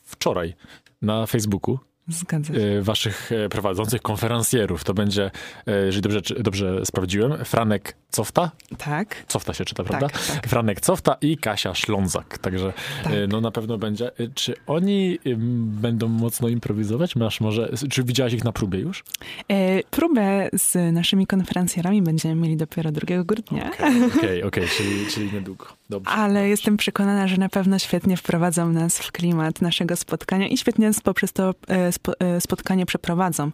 wczoraj 0.04 0.54
na 1.02 1.26
Facebooku 1.26 1.78
Zgadza 2.10 2.54
się. 2.54 2.60
Y, 2.60 2.82
waszych 2.82 3.32
e, 3.32 3.48
prowadzących 3.48 4.02
konferencjerów. 4.02 4.84
To 4.84 4.94
będzie, 4.94 5.30
e, 5.66 5.86
jeżeli 5.86 6.02
dobrze, 6.02 6.20
dobrze 6.40 6.86
sprawdziłem, 6.86 7.44
Franek 7.44 7.96
Cofta? 8.10 8.50
Tak. 8.78 9.24
Cofta 9.28 9.54
się 9.54 9.64
czyta, 9.64 9.84
prawda? 9.84 10.08
Tak, 10.08 10.26
tak. 10.26 10.46
Franek 10.46 10.80
Cofta 10.80 11.16
i 11.20 11.36
Kasia 11.36 11.74
Ślązak. 11.74 12.38
Także 12.38 12.68
e, 12.68 13.04
tak. 13.04 13.12
no 13.28 13.40
na 13.40 13.50
pewno 13.50 13.78
będzie. 13.78 14.10
Czy 14.34 14.54
oni 14.66 15.18
będą 15.64 16.08
mocno 16.08 16.48
improwizować? 16.48 17.16
Masz 17.16 17.40
może, 17.40 17.72
czy 17.90 18.04
widziałaś 18.04 18.32
ich 18.32 18.44
na 18.44 18.52
próbie 18.52 18.78
już? 18.78 19.04
E, 19.48 19.82
próbę 19.82 20.48
z 20.52 20.94
naszymi 20.94 21.26
konferencjerami 21.26 22.02
będziemy 22.02 22.34
mieli 22.34 22.56
dopiero 22.56 22.92
2 22.92 23.24
grudnia. 23.24 23.70
Okej, 23.70 24.04
okay, 24.04 24.06
okay, 24.06 24.44
okay, 24.44 24.68
czyli, 24.76 25.06
czyli 25.06 25.32
niedługo. 25.32 25.66
Dobrze, 25.90 26.10
Ale 26.10 26.34
dobrze. 26.34 26.48
jestem 26.48 26.76
przekonana, 26.76 27.28
że 27.28 27.36
na 27.36 27.48
pewno 27.48 27.78
świetnie 27.78 28.16
wprowadzą 28.16 28.72
nas 28.72 28.98
w 28.98 29.12
klimat 29.12 29.62
naszego 29.62 29.96
spotkania 29.96 30.48
i 30.48 30.56
świetnie 30.56 30.90
poprzez 31.04 31.32
to 31.32 31.54
E, 31.68 31.92
spotkanie 32.40 32.86
przeprowadzą, 32.86 33.50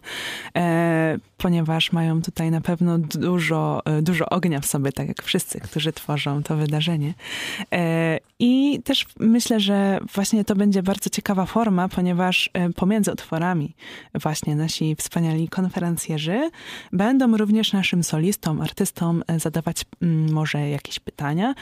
e, 0.57 1.17
ponieważ 1.37 1.91
mają 1.91 2.21
tutaj 2.21 2.51
na 2.51 2.61
pewno 2.61 2.97
dużo, 2.97 3.81
e, 3.85 4.01
dużo 4.01 4.29
ognia 4.29 4.59
w 4.59 4.65
sobie, 4.65 4.91
tak 4.91 5.07
jak 5.07 5.23
wszyscy, 5.23 5.59
którzy 5.59 5.93
tworzą 5.93 6.43
to 6.43 6.55
wydarzenie. 6.55 7.13
I 8.39 8.81
też 8.83 9.05
myślę, 9.19 9.59
że 9.59 9.99
właśnie 10.13 10.45
to 10.45 10.55
będzie 10.55 10.83
bardzo 10.83 11.09
ciekawa 11.09 11.45
forma, 11.45 11.89
ponieważ 11.89 12.49
pomiędzy 12.75 13.11
utworami 13.11 13.75
właśnie 14.13 14.55
nasi 14.55 14.95
wspaniali 14.95 15.47
konferencjerzy 15.47 16.49
będą 16.91 17.37
również 17.37 17.73
naszym 17.73 18.03
solistom, 18.03 18.61
artystom 18.61 19.23
zadawać 19.37 19.85
mm, 20.01 20.33
może 20.33 20.69
jakieś 20.69 20.99
pytania, 20.99 21.53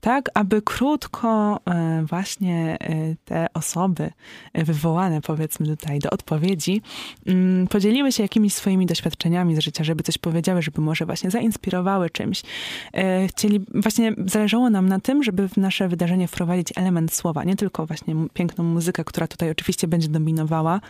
tak 0.00 0.30
aby 0.34 0.62
krótko 0.62 1.60
właśnie 2.04 2.78
te 3.24 3.46
osoby 3.54 4.10
wywołane 4.54 5.20
powiedzmy 5.20 5.66
tutaj 5.66 5.98
do 5.98 6.10
odpowiedzi 6.10 6.30
odpowiedzi, 6.40 6.82
mm, 7.26 7.66
podzieliły 7.66 8.12
się 8.12 8.22
jakimiś 8.22 8.54
swoimi 8.54 8.86
doświadczeniami 8.86 9.19
z 9.54 9.58
życia, 9.58 9.84
żeby 9.84 10.02
coś 10.02 10.18
powiedziały, 10.18 10.62
żeby 10.62 10.80
może 10.80 11.06
właśnie 11.06 11.30
zainspirowały 11.30 12.10
czymś. 12.10 12.42
E, 12.94 13.28
chcieli, 13.28 13.60
właśnie 13.74 14.12
zależało 14.26 14.70
nam 14.70 14.88
na 14.88 15.00
tym, 15.00 15.22
żeby 15.22 15.48
w 15.48 15.56
nasze 15.56 15.88
wydarzenie 15.88 16.28
wprowadzić 16.28 16.68
element 16.76 17.14
słowa, 17.14 17.44
nie 17.44 17.56
tylko 17.56 17.86
właśnie 17.86 18.14
piękną 18.32 18.64
muzykę, 18.64 19.04
która 19.04 19.26
tutaj 19.26 19.50
oczywiście 19.50 19.88
będzie 19.88 20.08
dominowała, 20.08 20.80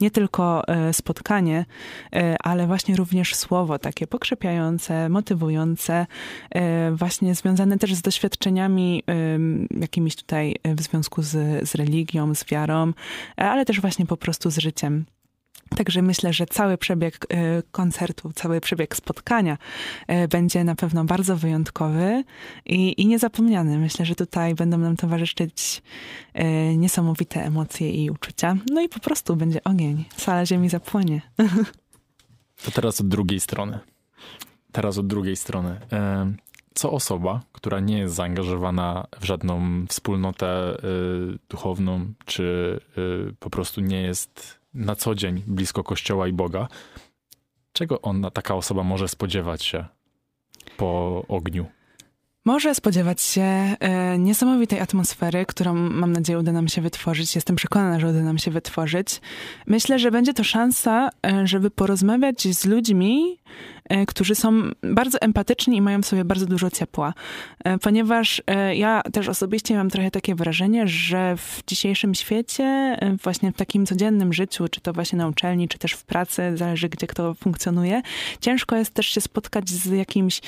nie 0.00 0.10
tylko 0.10 0.68
e, 0.68 0.92
spotkanie, 0.92 1.66
e, 2.12 2.36
ale 2.42 2.66
właśnie 2.66 2.96
również 2.96 3.34
słowo 3.34 3.78
takie 3.78 4.06
pokrzepiające, 4.06 5.08
motywujące, 5.08 6.06
właśnie 6.92 7.34
związane 7.34 7.78
też 7.78 7.94
z 7.94 8.02
doświadczeniami 8.02 9.02
jakimiś 9.80 10.16
tutaj 10.16 10.56
w 10.64 10.82
związku 10.82 11.22
z, 11.22 11.68
z 11.68 11.74
religią, 11.74 12.34
z 12.34 12.44
wiarą, 12.44 12.92
ale 13.36 13.64
też 13.64 13.80
właśnie 13.80 14.06
po 14.06 14.16
prostu 14.16 14.50
z 14.50 14.58
życiem. 14.58 15.04
Także 15.76 16.02
myślę, 16.02 16.32
że 16.32 16.46
cały 16.46 16.78
przebieg 16.78 17.26
e, 17.28 17.62
koncertu, 17.70 18.32
cały 18.32 18.60
przebieg 18.60 18.96
spotkania 18.96 19.58
e, 20.06 20.28
będzie 20.28 20.64
na 20.64 20.74
pewno 20.74 21.04
bardzo 21.04 21.36
wyjątkowy 21.36 22.24
i, 22.66 23.02
i 23.02 23.06
niezapomniany. 23.06 23.78
Myślę, 23.78 24.06
że 24.06 24.14
tutaj 24.14 24.54
będą 24.54 24.78
nam 24.78 24.96
towarzyszyć 24.96 25.82
e, 26.34 26.76
niesamowite 26.76 27.44
emocje 27.44 27.90
i 27.90 28.10
uczucia. 28.10 28.56
No 28.70 28.80
i 28.80 28.88
po 28.88 29.00
prostu 29.00 29.36
będzie 29.36 29.64
ogień. 29.64 30.04
Sala 30.16 30.46
ziemi 30.46 30.68
zapłonie. 30.68 31.20
To 32.64 32.70
teraz 32.70 33.00
od 33.00 33.08
drugiej 33.08 33.40
strony. 33.40 33.78
Teraz 34.72 34.98
od 34.98 35.06
drugiej 35.06 35.36
strony. 35.36 35.80
Co 36.74 36.90
osoba, 36.90 37.40
która 37.52 37.80
nie 37.80 37.98
jest 37.98 38.14
zaangażowana 38.14 39.06
w 39.20 39.24
żadną 39.24 39.86
wspólnotę 39.88 40.76
duchowną, 41.48 42.12
czy 42.24 42.80
po 43.38 43.50
prostu 43.50 43.80
nie 43.80 44.02
jest 44.02 44.57
na 44.74 44.96
co 44.96 45.14
dzień 45.14 45.42
blisko 45.46 45.84
Kościoła 45.84 46.28
i 46.28 46.32
Boga, 46.32 46.68
czego 47.72 48.02
ona, 48.02 48.30
taka 48.30 48.54
osoba 48.54 48.82
może 48.82 49.08
spodziewać 49.08 49.64
się 49.64 49.84
po 50.76 51.24
ogniu? 51.28 51.66
Może 52.44 52.74
spodziewać 52.74 53.22
się 53.22 53.42
e, 53.42 54.18
niesamowitej 54.18 54.80
atmosfery, 54.80 55.46
którą 55.46 55.74
mam 55.74 56.12
nadzieję 56.12 56.38
uda 56.38 56.52
nam 56.52 56.68
się 56.68 56.80
wytworzyć. 56.80 57.34
Jestem 57.34 57.56
przekonana, 57.56 58.00
że 58.00 58.08
uda 58.08 58.22
nam 58.22 58.38
się 58.38 58.50
wytworzyć. 58.50 59.20
Myślę, 59.66 59.98
że 59.98 60.10
będzie 60.10 60.34
to 60.34 60.44
szansa, 60.44 61.10
e, 61.26 61.46
żeby 61.46 61.70
porozmawiać 61.70 62.42
z 62.42 62.64
ludźmi, 62.64 63.38
którzy 64.08 64.34
są 64.34 64.62
bardzo 64.82 65.18
empatyczni 65.20 65.76
i 65.76 65.82
mają 65.82 66.02
w 66.02 66.06
sobie 66.06 66.24
bardzo 66.24 66.46
dużo 66.46 66.70
ciepła. 66.70 67.14
E, 67.64 67.78
ponieważ 67.78 68.42
e, 68.46 68.76
ja 68.76 69.02
też 69.12 69.28
osobiście 69.28 69.76
mam 69.76 69.90
trochę 69.90 70.10
takie 70.10 70.34
wrażenie, 70.34 70.88
że 70.88 71.36
w 71.36 71.62
dzisiejszym 71.66 72.14
świecie, 72.14 72.96
właśnie 73.22 73.52
w 73.52 73.56
takim 73.56 73.86
codziennym 73.86 74.32
życiu, 74.32 74.68
czy 74.68 74.80
to 74.80 74.92
właśnie 74.92 75.18
na 75.18 75.28
uczelni, 75.28 75.68
czy 75.68 75.78
też 75.78 75.92
w 75.92 76.04
pracy, 76.04 76.56
zależy 76.56 76.88
gdzie 76.88 77.06
kto 77.06 77.34
funkcjonuje, 77.34 78.02
ciężko 78.40 78.76
jest 78.76 78.94
też 78.94 79.06
się 79.06 79.20
spotkać 79.20 79.68
z 79.68 79.86
jakimś 79.86 80.40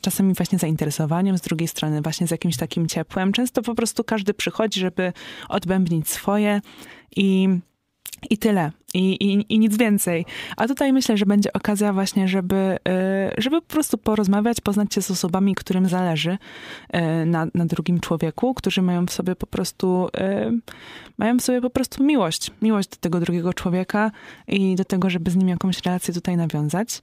czasami 0.00 0.34
właśnie 0.34 0.58
zainteresowaniem, 0.58 1.38
z 1.38 1.40
drugiej 1.40 1.68
strony 1.68 2.02
właśnie 2.02 2.26
z 2.26 2.30
jakimś 2.30 2.56
takim 2.56 2.86
ciepłem. 2.88 3.32
Często 3.32 3.62
po 3.62 3.74
prostu 3.74 4.04
każdy 4.04 4.34
przychodzi, 4.34 4.80
żeby 4.80 5.12
odbębnić 5.48 6.08
swoje 6.08 6.60
i 7.16 7.48
i 8.30 8.38
tyle. 8.38 8.72
I, 8.94 9.12
i, 9.12 9.54
I 9.54 9.58
nic 9.58 9.76
więcej. 9.76 10.26
A 10.56 10.68
tutaj 10.68 10.92
myślę, 10.92 11.16
że 11.16 11.26
będzie 11.26 11.52
okazja 11.52 11.92
właśnie, 11.92 12.28
żeby, 12.28 12.78
y, 13.36 13.42
żeby 13.42 13.60
po 13.60 13.68
prostu 13.68 13.98
porozmawiać, 13.98 14.60
poznać 14.60 14.94
się 14.94 15.02
z 15.02 15.10
osobami, 15.10 15.54
którym 15.54 15.88
zależy 15.88 16.30
y, 16.94 17.26
na, 17.26 17.46
na 17.54 17.66
drugim 17.66 18.00
człowieku, 18.00 18.54
którzy 18.54 18.82
mają 18.82 19.06
w 19.06 19.10
sobie 19.10 19.36
po 19.36 19.46
prostu, 19.46 20.08
y, 20.08 20.60
mają 21.18 21.36
w 21.38 21.42
sobie 21.42 21.60
po 21.60 21.70
prostu 21.70 22.04
miłość. 22.04 22.50
Miłość 22.62 22.88
do 22.88 22.96
tego 22.96 23.20
drugiego 23.20 23.54
człowieka 23.54 24.10
i 24.48 24.74
do 24.74 24.84
tego, 24.84 25.10
żeby 25.10 25.30
z 25.30 25.36
nim 25.36 25.48
jakąś 25.48 25.82
relację 25.82 26.14
tutaj 26.14 26.36
nawiązać. 26.36 27.02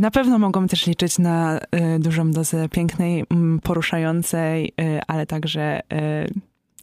Na 0.00 0.10
pewno 0.10 0.38
mogą 0.38 0.66
też 0.66 0.86
liczyć 0.86 1.18
na 1.18 1.60
dużą 1.98 2.30
dozę 2.30 2.68
pięknej, 2.68 3.24
poruszającej, 3.62 4.72
ale 5.06 5.26
także 5.26 5.80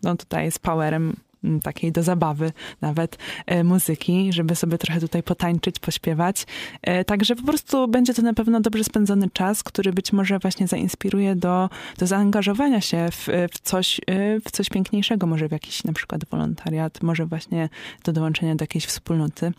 no 0.03 0.15
tutaj 0.15 0.51
z 0.51 0.59
powerem 0.59 1.15
takiej 1.63 1.91
do 1.91 2.03
zabawy 2.03 2.51
nawet 2.81 3.17
e, 3.45 3.63
muzyki, 3.63 4.33
żeby 4.33 4.55
sobie 4.55 4.77
trochę 4.77 4.99
tutaj 4.99 5.23
potańczyć, 5.23 5.79
pośpiewać. 5.79 6.45
E, 6.81 7.05
także 7.05 7.35
po 7.35 7.43
prostu 7.43 7.87
będzie 7.87 8.13
to 8.13 8.21
na 8.21 8.33
pewno 8.33 8.61
dobrze 8.61 8.83
spędzony 8.83 9.29
czas, 9.29 9.63
który 9.63 9.93
być 9.93 10.13
może 10.13 10.39
właśnie 10.39 10.67
zainspiruje 10.67 11.35
do, 11.35 11.69
do 11.97 12.07
zaangażowania 12.07 12.81
się 12.81 13.07
w, 13.11 13.27
w, 13.53 13.59
coś, 13.59 14.01
e, 14.07 14.39
w 14.39 14.51
coś 14.51 14.69
piękniejszego, 14.69 15.27
może 15.27 15.47
w 15.47 15.51
jakiś 15.51 15.83
na 15.83 15.93
przykład 15.93 16.25
wolontariat, 16.25 17.03
może 17.03 17.25
właśnie 17.25 17.69
do 18.03 18.13
dołączenia 18.13 18.55
do 18.55 18.63
jakiejś 18.63 18.85
wspólnoty. 18.85 19.51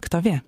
Kto 0.00 0.22
wie? 0.22 0.40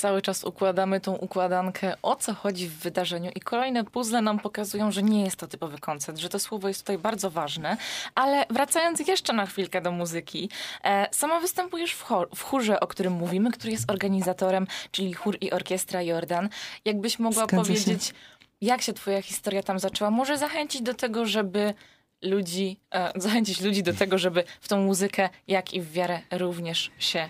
Cały 0.00 0.22
czas 0.22 0.44
układamy 0.44 1.00
tą 1.00 1.16
układankę, 1.16 1.96
o 2.02 2.16
co 2.16 2.34
chodzi 2.34 2.68
w 2.68 2.78
wydarzeniu 2.78 3.30
i 3.34 3.40
kolejne 3.40 3.84
puzzle 3.84 4.22
nam 4.22 4.38
pokazują, 4.38 4.90
że 4.90 5.02
nie 5.02 5.24
jest 5.24 5.36
to 5.36 5.46
typowy 5.46 5.78
koncert, 5.78 6.18
że 6.18 6.28
to 6.28 6.38
słowo 6.38 6.68
jest 6.68 6.80
tutaj 6.80 6.98
bardzo 6.98 7.30
ważne. 7.30 7.76
Ale 8.14 8.46
wracając 8.50 9.08
jeszcze 9.08 9.32
na 9.32 9.46
chwilkę 9.46 9.80
do 9.80 9.92
muzyki, 9.92 10.50
e, 10.84 11.06
sama 11.10 11.40
występujesz 11.40 11.92
w, 11.92 12.02
chor, 12.02 12.28
w 12.34 12.42
chórze, 12.42 12.80
o 12.80 12.86
którym 12.86 13.12
mówimy, 13.12 13.50
który 13.50 13.72
jest 13.72 13.90
organizatorem, 13.90 14.66
czyli 14.90 15.12
chór 15.12 15.38
i 15.40 15.50
orkiestra 15.50 16.02
Jordan. 16.02 16.48
Jakbyś 16.84 17.18
mogła 17.18 17.46
Zgadza 17.46 17.64
się. 17.64 17.68
powiedzieć, 17.68 18.14
jak 18.60 18.82
się 18.82 18.92
twoja 18.92 19.22
historia 19.22 19.62
tam 19.62 19.78
zaczęła? 19.78 20.10
Może 20.10 20.38
zachęcić 20.38 20.82
do 20.82 20.94
tego, 20.94 21.26
żeby 21.26 21.74
ludzi, 22.22 22.76
e, 22.94 23.12
zachęcić 23.16 23.60
ludzi 23.60 23.82
do 23.82 23.92
tego, 23.92 24.18
żeby 24.18 24.44
w 24.60 24.68
tą 24.68 24.80
muzykę, 24.80 25.28
jak 25.48 25.74
i 25.74 25.80
w 25.80 25.92
wiarę 25.92 26.20
również 26.30 26.90
się 26.98 27.28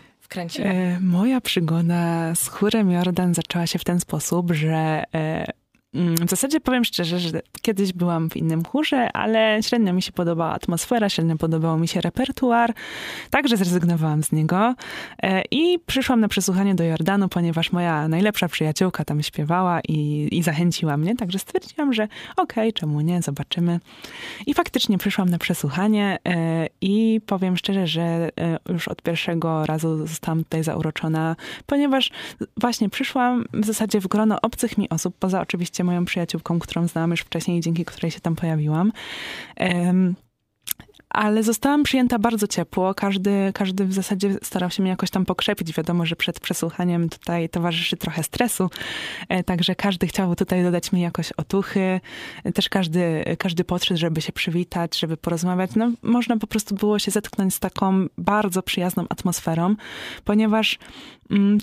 E, 0.59 1.01
moja 1.01 1.40
przygoda 1.40 2.35
z 2.35 2.49
chórem 2.49 2.90
Jordan 2.90 3.35
zaczęła 3.35 3.66
się 3.66 3.79
w 3.79 3.85
ten 3.85 4.01
sposób, 4.01 4.53
że 4.53 5.05
e, 5.14 5.47
w 5.94 6.31
zasadzie 6.31 6.61
powiem 6.61 6.85
szczerze, 6.85 7.18
że 7.18 7.40
kiedyś 7.62 7.92
byłam 7.92 8.31
w 8.31 8.37
innym 8.37 8.64
chórze, 8.64 9.12
ale 9.12 9.62
średnio 9.62 9.92
mi 9.92 10.03
się 10.03 10.12
podobała 10.12 10.53
atmosfera, 10.53 11.09
średnio 11.09 11.37
podobał 11.37 11.79
mi 11.79 11.88
się 11.88 12.00
repertuar, 12.00 12.74
także 13.31 13.57
zrezygnowałam 13.57 14.22
z 14.22 14.33
niego 14.33 14.74
e, 15.22 15.42
i 15.50 15.79
przyszłam 15.87 16.20
na 16.20 16.29
przesłuchanie 16.29 16.74
do 16.74 16.85
Jordanu, 16.85 17.29
ponieważ 17.29 17.72
moja 17.72 18.09
najlepsza 18.09 18.48
przyjaciółka 18.48 19.05
tam 19.05 19.22
śpiewała 19.22 19.81
i, 19.88 20.29
i 20.33 20.42
zachęciła 20.42 20.96
mnie, 20.96 21.16
także 21.16 21.38
stwierdziłam, 21.38 21.92
że 21.92 22.09
okej, 22.37 22.72
czemu 22.72 23.00
nie, 23.00 23.22
zobaczymy. 23.22 23.81
I 24.46 24.55
faktycznie 24.55 24.98
przyszłam 24.98 25.29
na 25.29 25.38
przesłuchanie 25.38 26.18
e, 26.29 26.66
i 26.81 27.20
powiem 27.26 27.57
szczerze, 27.57 27.87
że 27.87 28.03
e, 28.03 28.59
już 28.68 28.88
od 28.88 29.03
pierwszego 29.03 29.66
razu 29.66 30.07
zostałam 30.07 30.44
tutaj 30.44 30.64
zauroczona, 30.64 31.37
ponieważ 31.66 32.11
właśnie 32.57 32.88
przyszłam 32.88 33.44
w 33.53 33.66
zasadzie 33.66 34.00
w 34.00 34.09
grono 34.09 34.40
obcych 34.40 34.79
mi 34.79 34.88
osób, 34.88 35.14
poza 35.18 35.40
oczywiście 35.40 35.80
moją 35.85 36.05
przyjaciółką, 36.05 36.59
którą 36.59 36.88
znałam 36.88 37.11
już 37.11 37.21
wcześniej 37.21 37.59
i 37.59 37.61
dzięki 37.61 37.85
której 37.85 38.11
się 38.11 38.21
tam 38.21 38.37
pojawiłam. 38.37 38.93
Em, 39.57 40.14
ale 41.11 41.43
zostałam 41.43 41.83
przyjęta 41.83 42.19
bardzo 42.19 42.47
ciepło. 42.47 42.95
Każdy, 42.95 43.53
każdy 43.55 43.85
w 43.85 43.93
zasadzie 43.93 44.35
starał 44.43 44.71
się 44.71 44.83
mnie 44.83 44.90
jakoś 44.90 45.11
tam 45.11 45.25
pokrzepić. 45.25 45.73
Wiadomo, 45.73 46.07
że 46.07 46.16
przed 46.16 46.40
przesłuchaniem 46.40 47.09
tutaj 47.09 47.49
towarzyszy 47.49 47.97
trochę 47.97 48.23
stresu, 48.23 48.71
e, 49.29 49.45
także 49.45 49.75
każdy 49.75 50.07
chciał 50.07 50.37
tutaj 50.37 50.62
dodać 50.62 50.93
mi 50.93 51.01
jakoś 51.01 51.33
otuchy. 51.33 52.01
Też 52.55 52.69
każdy, 52.69 53.25
każdy 53.38 53.64
podszedł, 53.64 54.01
żeby 54.01 54.21
się 54.21 54.33
przywitać, 54.33 54.99
żeby 54.99 55.16
porozmawiać. 55.16 55.71
No, 55.77 55.93
można 56.03 56.37
po 56.37 56.47
prostu 56.47 56.75
było 56.75 56.99
się 56.99 57.11
zetknąć 57.11 57.55
z 57.55 57.61
taką 57.61 58.07
bardzo 58.19 58.62
przyjazną 58.62 59.05
atmosferą, 59.09 59.77
ponieważ 60.25 60.79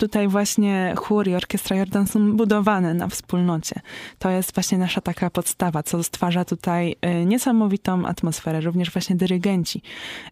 tutaj 0.00 0.28
właśnie 0.28 0.94
chór 0.96 1.28
i 1.28 1.34
orkiestra 1.34 1.76
Jordan 1.76 2.06
są 2.06 2.36
budowane 2.36 2.94
na 2.94 3.08
wspólnocie. 3.08 3.80
To 4.18 4.30
jest 4.30 4.54
właśnie 4.54 4.78
nasza 4.78 5.00
taka 5.00 5.30
podstawa, 5.30 5.82
co 5.82 6.02
stwarza 6.02 6.44
tutaj 6.44 6.96
e, 7.00 7.24
niesamowitą 7.24 8.06
atmosferę. 8.06 8.60
Również 8.60 8.90
właśnie 8.90 9.16
dyrygenci, 9.16 9.82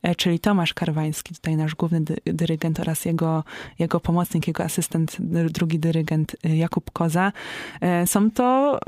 e, 0.03 0.15
czyli 0.15 0.39
Tomasz 0.39 0.75
Karwański, 0.75 1.35
tutaj 1.35 1.57
nasz 1.57 1.75
główny 1.75 2.01
dy- 2.01 2.17
dyrygent 2.25 2.81
oraz 2.81 3.05
jego, 3.05 3.45
jego 3.79 4.01
pomocnik, 4.01 4.47
jego 4.47 4.65
asystent, 4.65 5.17
drugi 5.51 5.79
dyrygent 5.79 6.37
e, 6.45 6.57
Jakub 6.57 6.91
Koza. 6.91 7.33
Są 8.07 8.31
to 8.31 8.79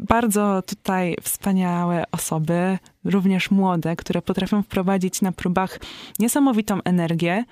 bardzo 0.00 0.62
tutaj 0.66 1.16
wspaniałe 1.22 2.04
osoby, 2.12 2.78
również 3.04 3.50
młode, 3.50 3.96
które 3.96 4.22
potrafią 4.22 4.62
wprowadzić 4.62 5.22
na 5.22 5.32
próbach 5.32 5.78
niesamowitą 6.18 6.78
energię, 6.84 7.44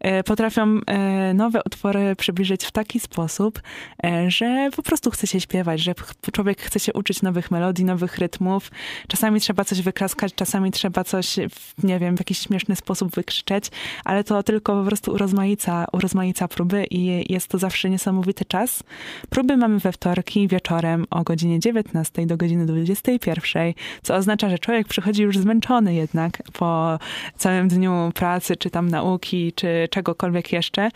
e, 0.00 0.24
potrafią 0.24 0.80
e, 0.86 1.34
nowe 1.34 1.60
utwory 1.66 2.16
przybliżyć 2.16 2.64
w 2.64 2.72
taki 2.72 3.00
sposób, 3.00 3.60
e, 4.04 4.30
że 4.30 4.70
po 4.76 4.82
prostu 4.82 5.10
chce 5.10 5.26
się 5.26 5.40
śpiewać, 5.40 5.80
że 5.80 5.94
człowiek 6.32 6.60
chce 6.60 6.80
się 6.80 6.92
uczyć 6.92 7.22
nowych 7.22 7.50
melodii, 7.50 7.84
nowych 7.84 8.18
rytmów. 8.18 8.70
Czasami 9.08 9.40
trzeba 9.40 9.64
coś 9.64 9.82
wyklaskać, 9.82 10.34
czasami 10.34 10.70
trzeba 10.70 11.04
coś, 11.04 11.36
nie 11.82 11.98
wiem, 11.98 12.16
w 12.16 12.20
jakiś 12.20 12.38
śmieszny 12.38 12.76
sposób 12.76 13.14
wykrzyczeć, 13.14 13.70
ale 14.04 14.24
to 14.24 14.42
tylko 14.42 14.80
po 14.80 14.86
prostu 14.86 15.12
urozmaica, 15.12 15.86
urozmaica 15.92 16.48
próby 16.48 16.86
i 16.90 17.32
jest 17.32 17.48
to 17.48 17.58
zawsze 17.58 17.90
niesamowity 17.90 18.44
czas. 18.44 18.82
Próby 19.30 19.56
mamy 19.56 19.78
we 19.78 19.92
wtorki 19.92 20.48
wieczorem 20.48 21.06
o 21.10 21.22
godzinie 21.22 21.60
19 21.60 22.26
do 22.26 22.36
godziny 22.36 22.66
21, 22.66 23.72
co 24.02 24.14
oznacza, 24.14 24.50
że 24.50 24.58
człowiek 24.58 24.88
przychodzi 24.94 25.22
już 25.22 25.38
zmęczony 25.38 25.94
jednak 25.94 26.42
po 26.52 26.98
całym 27.36 27.68
dniu 27.68 28.10
pracy, 28.14 28.56
czy 28.56 28.70
tam 28.70 28.88
nauki, 28.88 29.52
czy 29.52 29.88
czegokolwiek 29.90 30.52
jeszcze. 30.52 30.88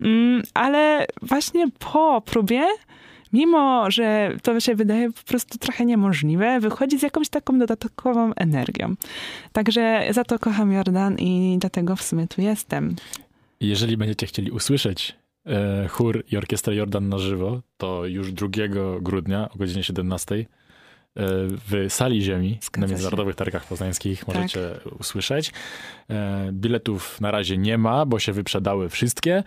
Mm, 0.00 0.42
Ale 0.54 1.06
właśnie 1.22 1.66
po 1.92 2.22
próbie 2.26 2.62
mimo 3.32 3.90
że 3.90 4.36
to 4.42 4.60
się 4.60 4.74
wydaje 4.74 5.12
po 5.12 5.22
prostu 5.22 5.58
trochę 5.58 5.84
niemożliwe, 5.84 6.60
wychodzi 6.60 6.98
z 6.98 7.02
jakąś 7.02 7.28
taką 7.28 7.58
dodatkową 7.58 8.34
energią. 8.34 8.94
Także 9.52 10.06
za 10.10 10.24
to 10.24 10.38
kocham 10.38 10.72
Jordan 10.72 11.16
i 11.18 11.56
dlatego 11.60 11.96
w 11.96 12.02
sumie 12.02 12.28
tu 12.28 12.40
jestem. 12.40 12.96
Jeżeli 13.60 13.96
będziecie 13.96 14.26
chcieli 14.26 14.50
usłyszeć 14.50 15.16
e, 15.46 15.88
chór 15.88 16.24
i 16.32 16.36
orkiestrę 16.36 16.74
Jordan 16.74 17.08
na 17.08 17.18
żywo, 17.18 17.60
to 17.76 18.06
już 18.06 18.32
2 18.32 18.48
grudnia 19.00 19.48
o 19.54 19.58
godzinie 19.58 19.82
17 19.82 20.34
e, 20.34 20.61
w 21.16 21.86
Sali 21.88 22.22
Ziemi 22.22 22.58
Zgadza 22.62 22.80
na 22.80 22.86
się. 22.86 22.90
Międzynarodowych 22.90 23.36
Targach 23.36 23.64
Poznańskich 23.64 24.24
Tak. 24.24 24.34
możecie 24.34 24.70
usłyszeć. 25.00 25.52
E, 26.10 26.48
biletów 26.52 27.20
na 27.20 27.30
razie 27.30 27.58
nie 27.58 27.78
ma, 27.78 28.06
bo 28.06 28.18
się 28.18 28.32
wyprzedały 28.32 28.88
wszystkie. 28.88 29.42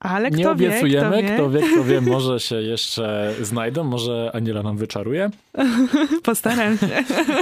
Ale 0.00 0.28
kto 0.30 0.36
nie 0.38 0.44
wie, 0.44 0.50
obiecujemy, 0.50 1.22
kto 1.22 1.28
wie, 1.28 1.34
kto 1.34 1.50
wie, 1.50 1.72
kto 1.72 1.84
wie, 1.90 2.00
może 2.00 2.40
się 2.40 2.56
jeszcze 2.56 3.34
znajdą, 3.40 3.84
może 3.84 4.30
Aniela 4.34 4.62
nam 4.62 4.76
wyczaruje, 4.76 5.30
postaram 6.22 6.78
się. 6.78 6.86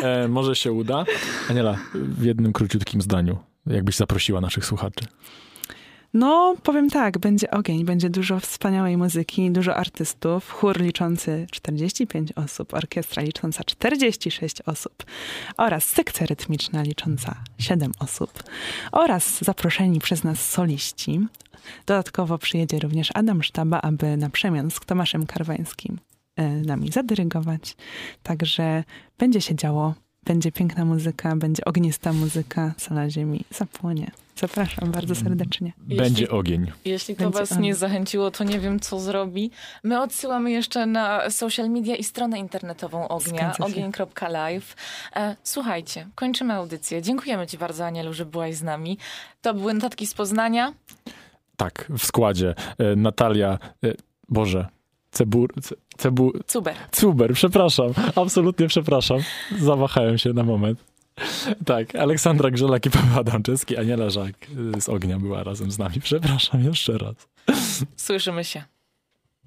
e, 0.02 0.28
może 0.28 0.56
się 0.56 0.72
uda. 0.72 1.04
Aniela, 1.50 1.76
w 1.94 2.24
jednym 2.24 2.52
króciutkim 2.52 3.02
zdaniu, 3.02 3.38
jakbyś 3.66 3.96
zaprosiła 3.96 4.40
naszych 4.40 4.66
słuchaczy. 4.66 5.04
No, 6.14 6.54
powiem 6.62 6.90
tak, 6.90 7.18
będzie 7.18 7.50
ogień, 7.50 7.84
będzie 7.84 8.10
dużo 8.10 8.40
wspaniałej 8.40 8.96
muzyki, 8.96 9.50
dużo 9.50 9.76
artystów, 9.76 10.50
chór 10.50 10.80
liczący 10.80 11.46
45 11.50 12.32
osób, 12.32 12.74
orkiestra 12.74 13.22
licząca 13.22 13.64
46 13.64 14.62
osób 14.66 15.04
oraz 15.56 15.84
sekcja 15.84 16.26
rytmiczna 16.26 16.82
licząca 16.82 17.34
7 17.58 17.92
osób 17.98 18.42
oraz 18.92 19.44
zaproszeni 19.44 20.00
przez 20.00 20.24
nas 20.24 20.50
soliści. 20.50 21.20
Dodatkowo 21.86 22.38
przyjedzie 22.38 22.78
również 22.78 23.08
Adam 23.14 23.42
Sztaba, 23.42 23.80
aby 23.80 24.16
na 24.16 24.30
przemian 24.30 24.70
z 24.70 24.80
Tomaszem 24.80 25.26
Karwańskim 25.26 25.98
e, 26.36 26.48
nami 26.48 26.90
zadyrygować. 26.90 27.76
Także 28.22 28.84
będzie 29.18 29.40
się 29.40 29.54
działo, 29.54 29.94
będzie 30.24 30.52
piękna 30.52 30.84
muzyka, 30.84 31.36
będzie 31.36 31.64
ognista 31.64 32.12
muzyka, 32.12 32.74
sala 32.78 33.10
ziemi 33.10 33.44
zapłonie. 33.50 34.10
Zapraszam 34.36 34.90
bardzo 34.90 35.14
serdecznie. 35.14 35.72
Będzie 35.78 36.22
Jeśli- 36.22 36.28
ogień. 36.28 36.72
Jeśli 36.84 37.16
to 37.16 37.22
Będzie 37.24 37.38
was 37.38 37.52
on. 37.52 37.60
nie 37.60 37.74
zachęciło, 37.74 38.30
to 38.30 38.44
nie 38.44 38.60
wiem, 38.60 38.80
co 38.80 39.00
zrobi. 39.00 39.50
My 39.84 40.02
odsyłamy 40.02 40.50
jeszcze 40.50 40.86
na 40.86 41.30
social 41.30 41.70
media 41.70 41.96
i 41.96 42.04
stronę 42.04 42.38
internetową 42.38 43.08
Ognia, 43.08 43.52
ogień.live. 43.58 44.76
E, 45.16 45.36
słuchajcie, 45.42 46.06
kończymy 46.14 46.54
audycję. 46.54 47.02
Dziękujemy 47.02 47.46
ci 47.46 47.58
bardzo, 47.58 47.86
Anielu, 47.86 48.12
że 48.12 48.26
byłaś 48.26 48.54
z 48.54 48.62
nami. 48.62 48.98
To 49.42 49.54
były 49.54 49.74
notatki 49.74 50.06
z 50.06 50.14
Poznania. 50.14 50.72
Tak, 51.56 51.86
w 51.98 52.04
składzie. 52.06 52.54
E, 52.78 52.96
Natalia, 52.96 53.58
e, 53.84 53.92
Boże, 54.28 54.66
Cebur, 55.10 55.52
ce, 55.62 55.74
cebu, 55.96 56.32
Super. 56.46 56.76
Cuber, 56.90 57.32
przepraszam, 57.34 57.92
absolutnie 58.16 58.68
przepraszam. 58.68 59.18
Zawahałem 59.58 60.18
się 60.18 60.32
na 60.32 60.42
moment. 60.42 60.84
Tak, 61.64 61.94
Aleksandra 61.94 62.50
Grzelak 62.50 62.86
i 62.86 62.90
Paweł 62.90 63.18
Adamczewski, 63.18 63.76
Aniela 63.76 64.10
Żak 64.10 64.34
y, 64.76 64.80
z 64.80 64.88
Ognia 64.88 65.18
była 65.18 65.42
razem 65.42 65.70
z 65.70 65.78
nami. 65.78 66.00
Przepraszam 66.00 66.64
jeszcze 66.64 66.98
raz. 66.98 67.14
Słyszymy 67.96 68.44
się. 68.44 68.64